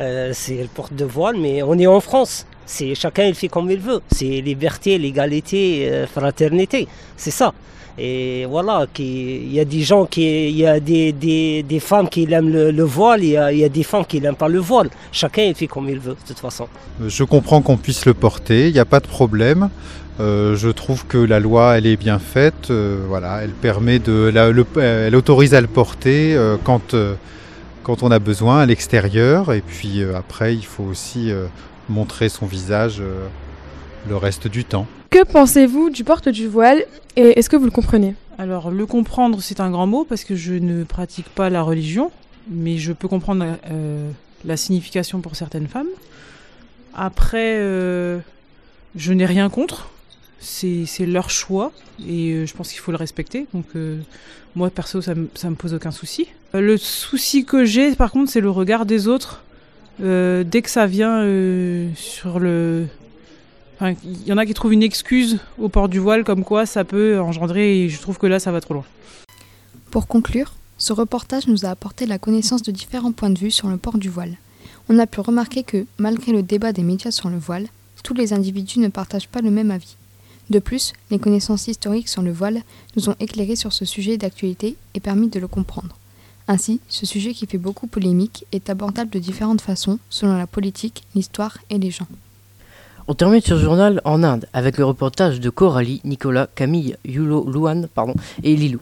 Euh, 0.00 0.32
C'est 0.34 0.60
le 0.60 0.68
porte 0.68 0.94
de 0.94 1.04
voile, 1.04 1.36
mais 1.38 1.62
on 1.62 1.78
est 1.78 1.86
en 1.86 2.00
France. 2.00 2.46
C'est 2.66 2.94
chacun 2.94 3.24
il 3.24 3.34
fait 3.34 3.48
comme 3.48 3.70
il 3.70 3.78
veut. 3.78 4.00
C'est 4.10 4.40
liberté, 4.40 4.98
l'égalité, 4.98 6.04
fraternité. 6.12 6.88
C'est 7.16 7.30
ça. 7.30 7.54
Et 7.98 8.44
voilà, 8.44 8.84
il 8.98 9.52
y 9.52 9.58
a 9.58 9.64
des 9.64 9.80
gens 9.80 10.04
qui, 10.04 10.50
il 10.50 10.56
y 10.56 10.66
a 10.66 10.78
des, 10.80 11.12
des, 11.12 11.80
femmes 11.80 12.10
qui 12.10 12.30
aiment 12.30 12.50
le, 12.50 12.82
voile, 12.82 13.24
il 13.24 13.30
y, 13.30 13.36
a, 13.38 13.50
y, 13.50 13.64
a, 13.64 13.70
des 13.70 13.82
femmes 13.82 14.04
qui 14.04 14.20
n'aiment 14.20 14.36
pas 14.36 14.48
le 14.48 14.58
voile. 14.58 14.90
Chacun 15.12 15.44
il 15.44 15.54
fait 15.54 15.66
comme 15.66 15.88
il 15.88 15.98
veut, 15.98 16.12
de 16.12 16.26
toute 16.26 16.38
façon. 16.38 16.68
Je 17.06 17.24
comprends 17.24 17.62
qu'on 17.62 17.78
puisse 17.78 18.04
le 18.04 18.12
porter, 18.12 18.68
il 18.68 18.74
n'y 18.74 18.78
a 18.78 18.84
pas 18.84 19.00
de 19.00 19.06
problème. 19.06 19.70
Euh, 20.20 20.56
je 20.56 20.68
trouve 20.68 21.06
que 21.06 21.16
la 21.16 21.40
loi, 21.40 21.78
elle 21.78 21.86
est 21.86 21.96
bien 21.96 22.18
faite. 22.18 22.70
Euh, 22.70 23.04
voilà, 23.08 23.40
elle 23.42 23.50
permet 23.50 23.98
de, 23.98 24.30
la, 24.32 24.50
le, 24.50 24.66
elle 24.78 25.16
autorise 25.16 25.54
à 25.54 25.62
le 25.62 25.66
porter 25.66 26.34
euh, 26.34 26.56
quand, 26.62 26.94
quand 27.82 28.02
on 28.02 28.10
a 28.10 28.18
besoin 28.18 28.60
à 28.60 28.66
l'extérieur. 28.66 29.54
Et 29.54 29.62
puis 29.62 30.02
après, 30.14 30.54
il 30.54 30.66
faut 30.66 30.84
aussi 30.84 31.32
montrer 31.88 32.28
son 32.28 32.46
visage 32.46 33.02
le 34.08 34.16
reste 34.16 34.48
du 34.48 34.64
temps. 34.64 34.86
Que 35.10 35.24
pensez-vous 35.24 35.90
du 35.90 36.04
porte 36.04 36.28
du 36.28 36.46
voile 36.46 36.84
et 37.16 37.38
est-ce 37.38 37.48
que 37.48 37.56
vous 37.56 37.64
le 37.64 37.70
comprenez? 37.70 38.14
Alors 38.38 38.70
le 38.70 38.86
comprendre 38.86 39.40
c'est 39.40 39.60
un 39.60 39.70
grand 39.70 39.86
mot 39.86 40.04
parce 40.04 40.24
que 40.24 40.36
je 40.36 40.54
ne 40.54 40.84
pratique 40.84 41.28
pas 41.30 41.48
la 41.48 41.62
religion, 41.62 42.10
mais 42.50 42.76
je 42.76 42.92
peux 42.92 43.08
comprendre 43.08 43.56
euh, 43.70 44.10
la 44.44 44.56
signification 44.56 45.20
pour 45.20 45.36
certaines 45.36 45.68
femmes. 45.68 45.88
Après, 46.94 47.56
euh, 47.58 48.18
Je 48.96 49.12
n'ai 49.12 49.26
rien 49.26 49.48
contre. 49.50 49.90
C'est 50.40 50.86
leur 51.06 51.28
choix 51.30 51.72
et 52.06 52.32
euh, 52.32 52.46
je 52.46 52.54
pense 52.54 52.70
qu'il 52.70 52.80
faut 52.80 52.92
le 52.92 52.96
respecter. 52.96 53.46
Donc 53.52 53.64
euh, 53.74 54.00
moi 54.54 54.70
perso 54.70 55.00
ça 55.02 55.14
me, 55.14 55.28
ça 55.34 55.50
me 55.50 55.56
pose 55.56 55.74
aucun 55.74 55.90
souci. 55.90 56.28
Euh, 56.54 56.60
le 56.60 56.76
souci 56.76 57.44
que 57.44 57.64
j'ai 57.64 57.94
par 57.94 58.10
contre 58.10 58.30
c'est 58.30 58.40
le 58.40 58.50
regard 58.50 58.86
des 58.86 59.08
autres. 59.08 59.42
Dès 59.98 60.62
que 60.62 60.70
ça 60.70 60.86
vient 60.86 61.22
sur 61.94 62.38
le... 62.38 62.86
Il 63.80 64.26
y 64.26 64.32
en 64.32 64.38
a 64.38 64.46
qui 64.46 64.54
trouvent 64.54 64.72
une 64.72 64.82
excuse 64.82 65.38
au 65.58 65.68
port 65.68 65.88
du 65.88 65.98
voile 65.98 66.24
comme 66.24 66.44
quoi 66.44 66.64
ça 66.64 66.84
peut 66.84 67.20
engendrer 67.20 67.82
et 67.82 67.88
je 67.88 68.00
trouve 68.00 68.18
que 68.18 68.26
là 68.26 68.38
ça 68.38 68.50
va 68.50 68.60
trop 68.60 68.74
loin. 68.74 68.84
Pour 69.90 70.06
conclure, 70.06 70.54
ce 70.78 70.92
reportage 70.92 71.46
nous 71.46 71.64
a 71.64 71.70
apporté 71.70 72.06
la 72.06 72.18
connaissance 72.18 72.62
de 72.62 72.72
différents 72.72 73.12
points 73.12 73.30
de 73.30 73.38
vue 73.38 73.50
sur 73.50 73.68
le 73.68 73.76
port 73.76 73.98
du 73.98 74.08
voile. 74.08 74.36
On 74.88 74.98
a 74.98 75.06
pu 75.06 75.20
remarquer 75.20 75.62
que, 75.62 75.86
malgré 75.98 76.32
le 76.32 76.42
débat 76.42 76.72
des 76.72 76.82
médias 76.82 77.10
sur 77.10 77.28
le 77.28 77.38
voile, 77.38 77.66
tous 78.02 78.14
les 78.14 78.32
individus 78.32 78.78
ne 78.78 78.88
partagent 78.88 79.28
pas 79.28 79.40
le 79.40 79.50
même 79.50 79.70
avis. 79.70 79.96
De 80.48 80.58
plus, 80.58 80.92
les 81.10 81.18
connaissances 81.18 81.66
historiques 81.66 82.08
sur 82.08 82.22
le 82.22 82.30
voile 82.30 82.62
nous 82.94 83.08
ont 83.08 83.16
éclairé 83.18 83.56
sur 83.56 83.72
ce 83.72 83.84
sujet 83.84 84.16
d'actualité 84.16 84.76
et 84.94 85.00
permis 85.00 85.28
de 85.28 85.40
le 85.40 85.48
comprendre. 85.48 85.96
Ainsi, 86.48 86.80
ce 86.88 87.06
sujet 87.06 87.32
qui 87.32 87.46
fait 87.46 87.58
beaucoup 87.58 87.86
polémique 87.86 88.46
est 88.52 88.70
abordable 88.70 89.10
de 89.10 89.18
différentes 89.18 89.60
façons 89.60 89.98
selon 90.10 90.36
la 90.36 90.46
politique, 90.46 91.04
l'histoire 91.14 91.58
et 91.70 91.78
les 91.78 91.90
gens. 91.90 92.06
On 93.08 93.14
termine 93.14 93.40
ce 93.40 93.58
journal 93.58 94.00
en 94.04 94.22
Inde 94.22 94.46
avec 94.52 94.78
le 94.78 94.84
reportage 94.84 95.40
de 95.40 95.50
Coralie, 95.50 96.00
Nicolas, 96.04 96.48
Camille, 96.54 96.96
Yulo, 97.04 97.48
Luan 97.48 97.88
pardon, 97.92 98.14
et 98.42 98.56
Lilou. 98.56 98.80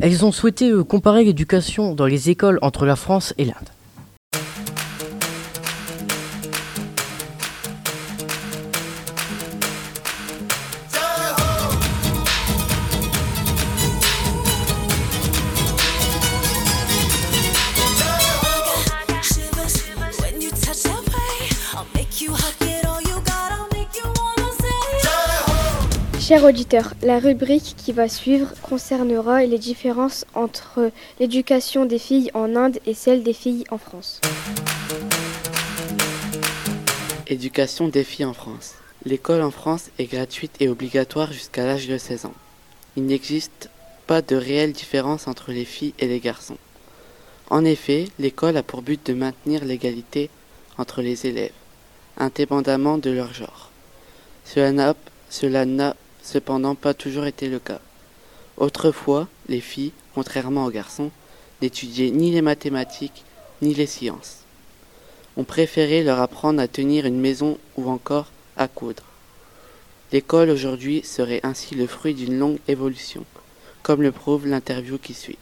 Elles 0.00 0.24
ont 0.24 0.32
souhaité 0.32 0.70
euh, 0.70 0.82
comparer 0.82 1.24
l'éducation 1.24 1.94
dans 1.94 2.06
les 2.06 2.30
écoles 2.30 2.58
entre 2.62 2.84
la 2.84 2.96
France 2.96 3.32
et 3.38 3.44
l'Inde. 3.44 3.68
Chers 26.34 26.46
auditeurs, 26.46 26.94
la 27.00 27.20
rubrique 27.20 27.76
qui 27.76 27.92
va 27.92 28.08
suivre 28.08 28.48
concernera 28.60 29.44
les 29.44 29.56
différences 29.56 30.24
entre 30.34 30.90
l'éducation 31.20 31.86
des 31.86 32.00
filles 32.00 32.32
en 32.34 32.56
Inde 32.56 32.80
et 32.86 32.94
celle 32.94 33.22
des 33.22 33.32
filles 33.32 33.62
en 33.70 33.78
France. 33.78 34.20
Éducation 37.28 37.86
des 37.86 38.02
filles 38.02 38.24
en 38.24 38.32
France. 38.32 38.74
L'école 39.04 39.42
en 39.42 39.52
France 39.52 39.90
est 40.00 40.06
gratuite 40.06 40.56
et 40.58 40.68
obligatoire 40.68 41.32
jusqu'à 41.32 41.66
l'âge 41.66 41.86
de 41.86 41.98
16 41.98 42.24
ans. 42.24 42.34
Il 42.96 43.06
n'existe 43.06 43.70
pas 44.08 44.20
de 44.20 44.34
réelle 44.34 44.72
différence 44.72 45.28
entre 45.28 45.52
les 45.52 45.64
filles 45.64 45.94
et 46.00 46.08
les 46.08 46.18
garçons. 46.18 46.58
En 47.48 47.64
effet, 47.64 48.06
l'école 48.18 48.56
a 48.56 48.64
pour 48.64 48.82
but 48.82 49.06
de 49.06 49.14
maintenir 49.14 49.64
l'égalité 49.64 50.30
entre 50.78 51.00
les 51.00 51.26
élèves, 51.26 51.52
indépendamment 52.18 52.98
de 52.98 53.10
leur 53.10 53.32
genre. 53.32 53.70
Cela 54.44 54.72
n'a 54.72 55.94
cependant 56.24 56.74
pas 56.74 56.94
toujours 56.94 57.26
été 57.26 57.48
le 57.48 57.58
cas. 57.58 57.80
Autrefois, 58.56 59.28
les 59.48 59.60
filles, 59.60 59.92
contrairement 60.14 60.64
aux 60.64 60.70
garçons, 60.70 61.10
n'étudiaient 61.62 62.10
ni 62.10 62.30
les 62.32 62.42
mathématiques 62.42 63.24
ni 63.62 63.74
les 63.74 63.86
sciences. 63.86 64.38
On 65.36 65.44
préférait 65.44 66.02
leur 66.02 66.20
apprendre 66.20 66.60
à 66.60 66.68
tenir 66.68 67.06
une 67.06 67.20
maison 67.20 67.58
ou 67.76 67.90
encore 67.90 68.30
à 68.56 68.68
coudre. 68.68 69.02
L'école 70.12 70.50
aujourd'hui 70.50 71.02
serait 71.02 71.40
ainsi 71.42 71.74
le 71.74 71.86
fruit 71.86 72.14
d'une 72.14 72.38
longue 72.38 72.58
évolution, 72.68 73.24
comme 73.82 74.02
le 74.02 74.12
prouve 74.12 74.46
l'interview 74.46 74.98
qui 74.98 75.14
suit. 75.14 75.38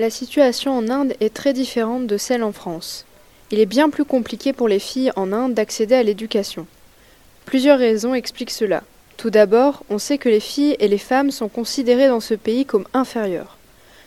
La 0.00 0.10
situation 0.10 0.76
en 0.76 0.88
Inde 0.88 1.14
est 1.20 1.34
très 1.34 1.52
différente 1.52 2.06
de 2.06 2.16
celle 2.16 2.42
en 2.42 2.52
France. 2.52 3.04
Il 3.52 3.58
est 3.58 3.66
bien 3.66 3.90
plus 3.90 4.04
compliqué 4.04 4.52
pour 4.52 4.68
les 4.68 4.78
filles 4.78 5.10
en 5.16 5.32
Inde 5.32 5.54
d'accéder 5.54 5.96
à 5.96 6.02
l'éducation. 6.04 6.66
Plusieurs 7.46 7.78
raisons 7.78 8.14
expliquent 8.14 8.50
cela. 8.50 8.84
Tout 9.16 9.30
d'abord, 9.30 9.82
on 9.90 9.98
sait 9.98 10.18
que 10.18 10.28
les 10.28 10.40
filles 10.40 10.76
et 10.78 10.86
les 10.86 10.98
femmes 10.98 11.32
sont 11.32 11.48
considérées 11.48 12.08
dans 12.08 12.20
ce 12.20 12.34
pays 12.34 12.64
comme 12.64 12.86
inférieures. 12.94 13.58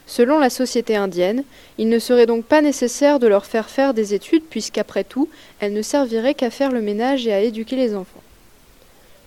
Selon 0.06 0.39
la 0.39 0.49
société 0.49 0.95
indienne, 0.95 1.43
il 1.77 1.89
ne 1.89 1.99
serait 1.99 2.25
donc 2.25 2.45
pas 2.45 2.62
nécessaire 2.62 3.19
de 3.19 3.27
leur 3.27 3.45
faire 3.45 3.69
faire 3.69 3.93
des 3.93 4.13
études 4.13 4.43
puisqu'après 4.49 5.03
tout, 5.03 5.29
elles 5.60 5.73
ne 5.73 5.82
serviraient 5.82 6.34
qu'à 6.34 6.49
faire 6.49 6.71
le 6.71 6.82
ménage 6.82 7.27
et 7.27 7.34
à 7.34 7.41
éduquer 7.41 7.75
les 7.75 7.95
enfants. 7.95 8.23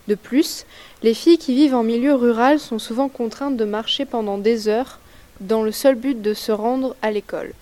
De 0.07 0.15
plus, 0.15 0.65
les 1.03 1.13
filles 1.13 1.37
qui 1.37 1.53
vivent 1.53 1.75
en 1.75 1.83
milieu 1.83 2.15
rural 2.15 2.59
sont 2.59 2.79
souvent 2.79 3.09
contraintes 3.09 3.57
de 3.57 3.65
marcher 3.65 4.05
pendant 4.05 4.37
des 4.37 4.67
heures 4.67 4.99
dans 5.41 5.61
le 5.61 5.71
seul 5.71 5.95
but 5.95 6.21
de 6.21 6.33
se 6.33 6.51
rendre 6.51 6.95
à 7.01 7.11
l'école. 7.11 7.53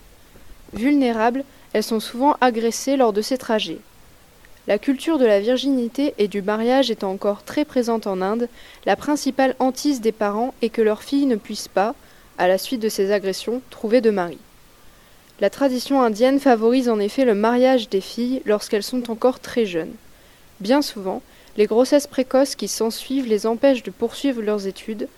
Vulnérables, 0.73 1.43
elles 1.75 1.83
sont 1.83 1.99
souvent 1.99 2.38
agressées 2.39 2.95
lors 2.95 3.11
de 3.11 3.21
ces 3.21 3.38
trajets. 3.38 3.79
La 4.65 4.79
culture 4.79 5.17
de 5.17 5.25
la 5.25 5.41
virginité 5.41 6.13
et 6.17 6.29
du 6.29 6.41
mariage 6.41 6.89
étant 6.89 7.11
encore 7.11 7.43
très 7.43 7.65
présente 7.65 8.07
en 8.07 8.21
Inde, 8.21 8.47
la 8.85 8.95
principale 8.95 9.57
hantise 9.59 9.99
des 9.99 10.13
parents 10.13 10.53
est 10.61 10.69
que 10.69 10.81
leurs 10.81 11.03
filles 11.03 11.25
ne 11.25 11.35
puissent 11.35 11.67
pas, 11.67 11.93
à 12.38 12.47
la 12.47 12.57
suite 12.57 12.79
de 12.79 12.88
ces 12.88 13.11
agressions, 13.11 13.61
trouver 13.71 13.99
de 13.99 14.09
mari. 14.09 14.38
La 15.41 15.49
tradition 15.49 16.01
indienne 16.01 16.39
favorise 16.39 16.88
en 16.88 16.97
effet 17.01 17.25
le 17.25 17.35
mariage 17.35 17.89
des 17.89 17.99
filles 17.99 18.41
lorsqu'elles 18.45 18.81
sont 18.81 19.11
encore 19.11 19.41
très 19.41 19.65
jeunes. 19.65 19.95
Bien 20.61 20.81
souvent, 20.81 21.21
les 21.57 21.65
grossesses 21.65 22.07
précoces 22.07 22.55
qui 22.55 22.69
s'ensuivent 22.69 23.27
les 23.27 23.47
empêchent 23.47 23.83
de 23.83 23.91
poursuivre 23.91 24.41
leurs 24.41 24.65
études, 24.65 25.09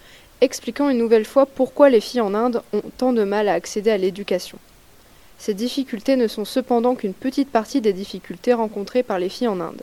expliquant 0.41 0.89
une 0.89 0.97
nouvelle 0.97 1.25
fois 1.25 1.45
pourquoi 1.45 1.91
les 1.91 2.01
filles 2.01 2.21
en 2.21 2.33
Inde 2.33 2.63
ont 2.73 2.81
tant 2.97 3.13
de 3.13 3.23
mal 3.23 3.47
à 3.47 3.53
accéder 3.53 3.91
à 3.91 3.97
l'éducation. 3.99 4.57
Ces 5.37 5.53
difficultés 5.53 6.15
ne 6.15 6.27
sont 6.27 6.45
cependant 6.45 6.95
qu'une 6.95 7.13
petite 7.13 7.49
partie 7.49 7.81
des 7.81 7.93
difficultés 7.93 8.53
rencontrées 8.53 9.03
par 9.03 9.19
les 9.19 9.29
filles 9.29 9.47
en 9.47 9.59
Inde. 9.59 9.81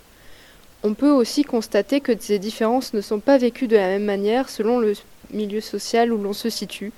On 0.82 0.94
peut 0.94 1.10
aussi 1.10 1.44
constater 1.44 2.00
que 2.00 2.12
ces 2.18 2.38
différences 2.38 2.92
ne 2.92 3.00
sont 3.00 3.20
pas 3.20 3.38
vécues 3.38 3.68
de 3.68 3.76
la 3.76 3.86
même 3.86 4.04
manière 4.04 4.50
selon 4.50 4.78
le 4.78 4.94
milieu 5.30 5.60
social 5.60 6.12
où 6.12 6.18
l'on 6.18 6.32
se 6.32 6.50
situe, 6.50 6.92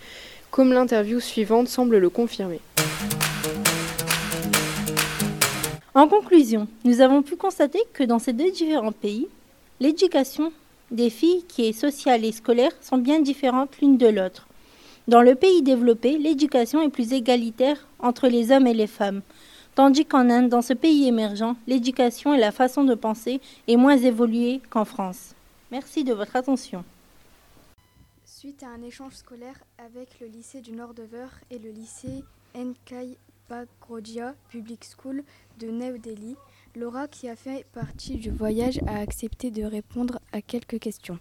comme 0.50 0.72
l'interview 0.72 1.20
suivante 1.20 1.68
semble 1.68 1.98
le 1.98 2.10
confirmer. 2.10 2.60
En 5.94 6.08
conclusion, 6.08 6.66
nous 6.84 7.00
avons 7.00 7.22
pu 7.22 7.36
constater 7.36 7.80
que 7.92 8.04
dans 8.04 8.18
ces 8.18 8.32
deux 8.32 8.50
différents 8.50 8.92
pays, 8.92 9.28
l'éducation 9.80 10.52
des 10.90 11.10
filles 11.10 11.44
qui 11.48 11.66
est 11.66 11.72
sociale 11.72 12.24
et 12.24 12.32
scolaire 12.32 12.72
sont 12.80 12.98
bien 12.98 13.20
différentes 13.20 13.78
l'une 13.80 13.96
de 13.96 14.06
l'autre. 14.06 14.46
Dans 15.08 15.22
le 15.22 15.36
pays 15.36 15.62
développé, 15.62 16.18
l'éducation 16.18 16.82
est 16.82 16.88
plus 16.88 17.12
égalitaire 17.12 17.86
entre 18.00 18.26
les 18.26 18.50
hommes 18.50 18.66
et 18.66 18.74
les 18.74 18.88
femmes, 18.88 19.22
tandis 19.76 20.04
qu'en 20.04 20.28
Inde, 20.28 20.48
dans 20.48 20.62
ce 20.62 20.72
pays 20.72 21.06
émergent, 21.06 21.54
l'éducation 21.68 22.34
et 22.34 22.38
la 22.38 22.50
façon 22.50 22.82
de 22.82 22.94
penser 22.96 23.40
est 23.68 23.76
moins 23.76 23.96
évoluée 23.96 24.60
qu'en 24.68 24.84
France. 24.84 25.36
Merci 25.70 26.02
de 26.02 26.12
votre 26.12 26.34
attention. 26.34 26.84
Suite 28.24 28.64
à 28.64 28.68
un 28.68 28.82
échange 28.82 29.14
scolaire 29.14 29.62
avec 29.78 30.18
le 30.20 30.26
lycée 30.26 30.60
du 30.60 30.72
Nord-Dover 30.72 31.28
et 31.52 31.58
le 31.60 31.70
lycée 31.70 32.24
Nkai 32.56 33.16
Bagrodia 33.48 34.34
Public 34.48 34.84
School 34.84 35.22
de 35.60 35.68
New 35.68 35.98
Delhi, 35.98 36.34
Laura, 36.74 37.06
qui 37.06 37.28
a 37.28 37.36
fait 37.36 37.64
partie 37.72 38.16
du 38.16 38.30
voyage, 38.30 38.80
a 38.88 38.98
accepté 38.98 39.52
de 39.52 39.62
répondre 39.62 40.18
à 40.32 40.42
quelques 40.42 40.80
questions. 40.80 41.20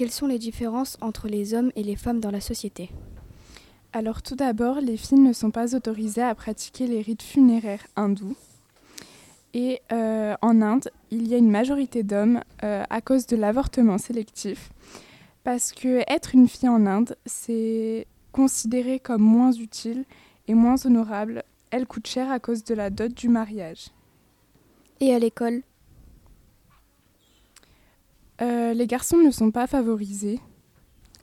Quelles 0.00 0.10
sont 0.10 0.28
les 0.28 0.38
différences 0.38 0.96
entre 1.02 1.28
les 1.28 1.52
hommes 1.52 1.72
et 1.76 1.82
les 1.82 1.94
femmes 1.94 2.20
dans 2.20 2.30
la 2.30 2.40
société 2.40 2.88
Alors 3.92 4.22
tout 4.22 4.34
d'abord, 4.34 4.80
les 4.80 4.96
filles 4.96 5.18
ne 5.18 5.34
sont 5.34 5.50
pas 5.50 5.74
autorisées 5.74 6.22
à 6.22 6.34
pratiquer 6.34 6.86
les 6.86 7.02
rites 7.02 7.22
funéraires 7.22 7.86
hindous. 7.96 8.34
Et 9.52 9.82
euh, 9.92 10.36
en 10.40 10.62
Inde, 10.62 10.88
il 11.10 11.28
y 11.28 11.34
a 11.34 11.36
une 11.36 11.50
majorité 11.50 12.02
d'hommes 12.02 12.40
euh, 12.64 12.82
à 12.88 13.02
cause 13.02 13.26
de 13.26 13.36
l'avortement 13.36 13.98
sélectif. 13.98 14.70
Parce 15.44 15.70
que 15.70 16.02
être 16.10 16.34
une 16.34 16.48
fille 16.48 16.70
en 16.70 16.86
Inde, 16.86 17.14
c'est 17.26 18.06
considéré 18.32 19.00
comme 19.00 19.20
moins 19.20 19.52
utile 19.52 20.06
et 20.48 20.54
moins 20.54 20.76
honorable. 20.86 21.42
Elle 21.70 21.86
coûte 21.86 22.06
cher 22.06 22.30
à 22.30 22.40
cause 22.40 22.64
de 22.64 22.74
la 22.74 22.88
dot 22.88 23.12
du 23.12 23.28
mariage. 23.28 23.88
Et 25.00 25.14
à 25.14 25.18
l'école 25.18 25.60
euh, 28.42 28.72
les 28.74 28.86
garçons 28.86 29.18
ne 29.18 29.30
sont 29.30 29.50
pas 29.50 29.66
favorisés. 29.66 30.40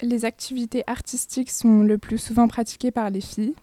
Les 0.01 0.25
activités 0.25 0.84
artistiques 0.88 1.49
sont 1.49 1.82
le 1.82 1.97
plus 1.97 2.17
souvent 2.17 2.47
pratiquées 2.47 2.91
par 2.91 3.10
les 3.10 3.21
filles. 3.21 3.56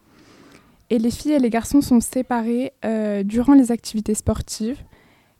Et 0.90 0.98
les 0.98 1.10
filles 1.10 1.32
et 1.32 1.38
les 1.38 1.50
garçons 1.50 1.80
sont 1.80 2.00
séparés 2.00 2.72
euh, 2.84 3.22
durant 3.22 3.54
les 3.54 3.72
activités 3.72 4.14
sportives. 4.14 4.82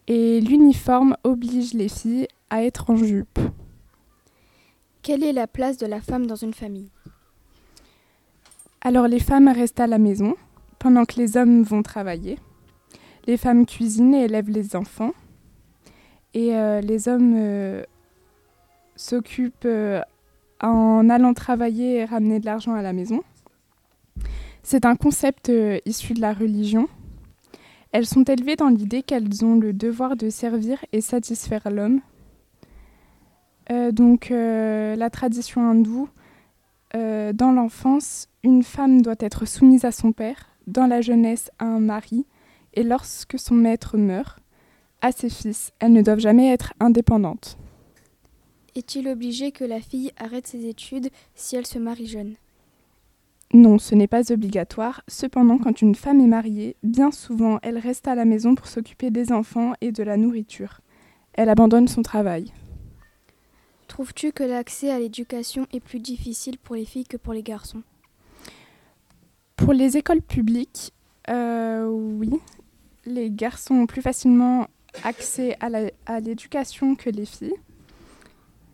Et 0.07 0.41
l'uniforme 0.41 1.17
oblige 1.25 1.75
les 1.75 1.89
filles 1.89 2.29
à 2.51 2.63
être 2.63 2.91
en 2.91 2.97
jupe. 2.97 3.39
Quelle 5.03 5.23
est 5.23 5.33
la 5.33 5.47
place 5.47 5.77
de 5.77 5.87
la 5.87 6.01
femme 6.01 6.27
dans 6.27 6.37
une 6.37 6.55
famille? 6.55 6.91
Alors 8.81 9.09
les 9.09 9.19
femmes 9.19 9.49
restent 9.49 9.81
à 9.81 9.87
la 9.87 9.99
maison 9.99 10.37
pendant 10.79 11.05
que 11.05 11.17
les 11.17 11.37
hommes 11.37 11.63
vont 11.63 11.83
travailler. 11.83 12.39
Les 13.27 13.39
femmes 13.39 13.65
cuisinent 13.65 14.15
et 14.15 14.25
élèvent 14.25 14.51
les 14.51 14.77
enfants. 14.77 15.13
Et 16.35 16.55
euh, 16.55 16.81
les 16.81 17.09
hommes 17.09 17.35
euh, 17.37 17.85
s'occupent 18.97 19.65
euh, 19.65 20.01
en 20.61 21.09
allant 21.11 21.35
travailler 21.35 21.97
et 21.97 22.05
ramener 22.05 22.41
de 22.41 22.47
l'argent 22.47 22.75
à 22.75 22.83
la 22.83 22.93
maison. 22.93 23.23
C'est 24.63 24.85
un 24.85 24.97
concept 24.97 25.49
euh, 25.49 25.79
issu 25.85 26.15
de 26.15 26.21
la 26.21 26.33
religion. 26.33 26.89
Elles 27.93 28.07
sont 28.07 28.25
élevées 28.25 28.57
dans 28.57 28.69
l'idée 28.69 29.03
qu'elles 29.03 29.45
ont 29.45 29.57
le 29.57 29.73
devoir 29.73 30.17
de 30.17 30.31
servir 30.31 30.85
et 30.93 31.01
satisfaire 31.01 31.71
l'homme. 31.71 32.01
Euh, 33.71 33.93
donc 33.93 34.31
la 34.31 35.11
tradition 35.11 35.69
hindoue, 35.69 36.09
dans 36.93 37.53
l'enfance, 37.53 38.29
une 38.45 38.63
femme 38.63 39.03
doit 39.03 39.15
être 39.19 39.47
soumise 39.47 39.85
à 39.85 39.91
son 39.91 40.13
père, 40.13 40.51
dans 40.69 40.87
la 40.87 41.01
jeunesse 41.01 41.51
à 41.59 41.65
un 41.65 41.81
mari, 41.81 42.25
et 42.75 42.85
lorsque 42.85 43.37
son 43.37 43.55
maître 43.55 43.97
meurt, 43.97 44.39
à 45.01 45.13
ses 45.13 45.29
fils. 45.29 45.73
Elles 45.81 45.93
ne 45.93 46.03
doivent 46.03 46.21
jamais 46.21 46.53
être 46.53 46.73
indépendantes. 46.81 47.59
Est-il 48.77 49.09
obligé 49.09 49.53
que 49.53 49.65
la 49.65 49.81
fille 49.81 50.11
arrête 50.17 50.47
ses 50.47 50.67
études 50.67 51.11
si 51.35 51.55
elle 51.55 51.67
se 51.67 51.79
marie 51.79 52.07
jeune? 52.07 52.35
Non, 53.53 53.79
ce 53.79 53.95
n'est 53.95 54.09
pas 54.09 54.33
obligatoire. 54.33 55.03
Cependant, 55.07 55.59
quand 55.59 55.81
une 55.81 55.95
femme 55.95 56.21
est 56.21 56.27
mariée, 56.27 56.75
bien 56.83 57.13
souvent, 57.13 57.61
elle 57.63 57.79
reste 57.79 58.09
à 58.09 58.17
la 58.17 58.25
maison 58.25 58.57
pour 58.57 58.67
s'occuper 58.67 59.11
des 59.11 59.31
enfants 59.31 59.75
et 59.81 59.93
de 59.93 60.03
la 60.03 60.17
nourriture. 60.17 60.81
Elle 61.35 61.49
abandonne 61.49 61.87
son 61.87 62.03
travail. 62.03 62.53
Trouves-tu 63.87 64.33
que 64.33 64.43
l'accès 64.43 64.91
à 64.91 64.99
l'éducation 64.99 65.69
est 65.73 65.79
plus 65.79 66.01
difficile 66.01 66.59
pour 66.59 66.75
les 66.75 66.85
filles 66.85 67.05
que 67.05 67.17
pour 67.17 67.33
les 67.33 67.45
garçons? 67.45 67.85
Pour 69.55 69.73
les 69.73 69.97
écoles 69.97 70.23
publiques, 70.23 70.93
euh, 71.31 71.87
oui. 71.87 72.31
Les 73.07 73.31
garçons 73.31 73.75
ont 73.75 73.87
plus 73.87 74.03
facilement 74.03 74.67
accès 75.05 75.57
à 75.61 76.21
l'éducation 76.21 76.97
que 76.97 77.11
les 77.11 77.27
filles, 77.27 77.55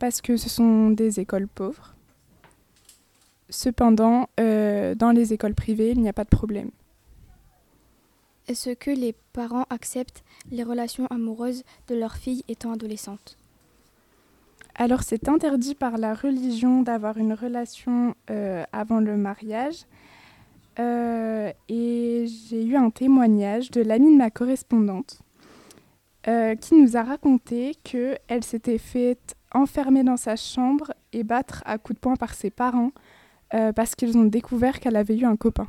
parce 0.01 0.19
que 0.19 0.35
ce 0.35 0.49
sont 0.49 0.89
des 0.89 1.19
écoles 1.19 1.47
pauvres. 1.47 1.93
Cependant, 3.51 4.29
euh, 4.39 4.95
dans 4.95 5.11
les 5.11 5.31
écoles 5.31 5.53
privées, 5.53 5.91
il 5.91 6.01
n'y 6.01 6.09
a 6.09 6.13
pas 6.13 6.23
de 6.23 6.29
problème. 6.29 6.71
Est-ce 8.47 8.71
que 8.71 8.89
les 8.89 9.13
parents 9.31 9.65
acceptent 9.69 10.23
les 10.49 10.63
relations 10.63 11.05
amoureuses 11.11 11.63
de 11.87 11.93
leurs 11.93 12.15
filles 12.15 12.43
étant 12.47 12.73
adolescentes? 12.73 13.37
Alors 14.73 15.03
c'est 15.03 15.29
interdit 15.29 15.75
par 15.75 15.99
la 15.99 16.15
religion 16.15 16.81
d'avoir 16.81 17.17
une 17.17 17.33
relation 17.33 18.15
euh, 18.31 18.63
avant 18.71 19.01
le 19.01 19.17
mariage. 19.17 19.85
Euh, 20.79 21.51
et 21.69 22.25
j'ai 22.49 22.65
eu 22.65 22.75
un 22.75 22.89
témoignage 22.89 23.69
de 23.69 23.81
l'amie 23.81 24.13
de 24.13 24.17
ma 24.17 24.31
correspondante 24.31 25.21
euh, 26.27 26.55
qui 26.55 26.73
nous 26.73 26.97
a 26.97 27.03
raconté 27.03 27.75
qu'elle 27.83 28.43
s'était 28.43 28.79
faite 28.79 29.35
enfermer 29.53 30.03
dans 30.03 30.17
sa 30.17 30.35
chambre 30.35 30.93
et 31.13 31.23
battre 31.23 31.61
à 31.65 31.77
coups 31.77 31.95
de 31.97 31.99
poing 32.01 32.15
par 32.15 32.33
ses 32.33 32.49
parents 32.49 32.91
euh, 33.53 33.71
parce 33.73 33.95
qu'ils 33.95 34.17
ont 34.17 34.23
découvert 34.25 34.79
qu'elle 34.79 34.95
avait 34.95 35.17
eu 35.17 35.25
un 35.25 35.35
copain. 35.35 35.67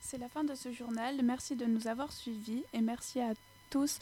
C'est 0.00 0.18
la 0.18 0.28
fin 0.28 0.44
de 0.44 0.54
ce 0.54 0.70
journal. 0.72 1.16
Merci 1.24 1.56
de 1.56 1.64
nous 1.64 1.88
avoir 1.88 2.12
suivis 2.12 2.62
et 2.72 2.80
merci 2.80 3.20
à 3.20 3.32
tous. 3.70 3.98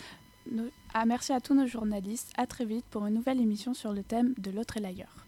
nos- 0.50 0.68
ah, 0.92 1.06
merci 1.06 1.32
à 1.32 1.40
tous 1.40 1.54
nos 1.54 1.66
journalistes. 1.66 2.32
À 2.36 2.46
très 2.46 2.64
vite 2.64 2.84
pour 2.90 3.06
une 3.06 3.14
nouvelle 3.14 3.40
émission 3.40 3.74
sur 3.74 3.92
le 3.92 4.02
thème 4.02 4.34
de 4.38 4.50
l'autre 4.50 4.76
et 4.76 4.80
l'ailleurs. 4.80 5.24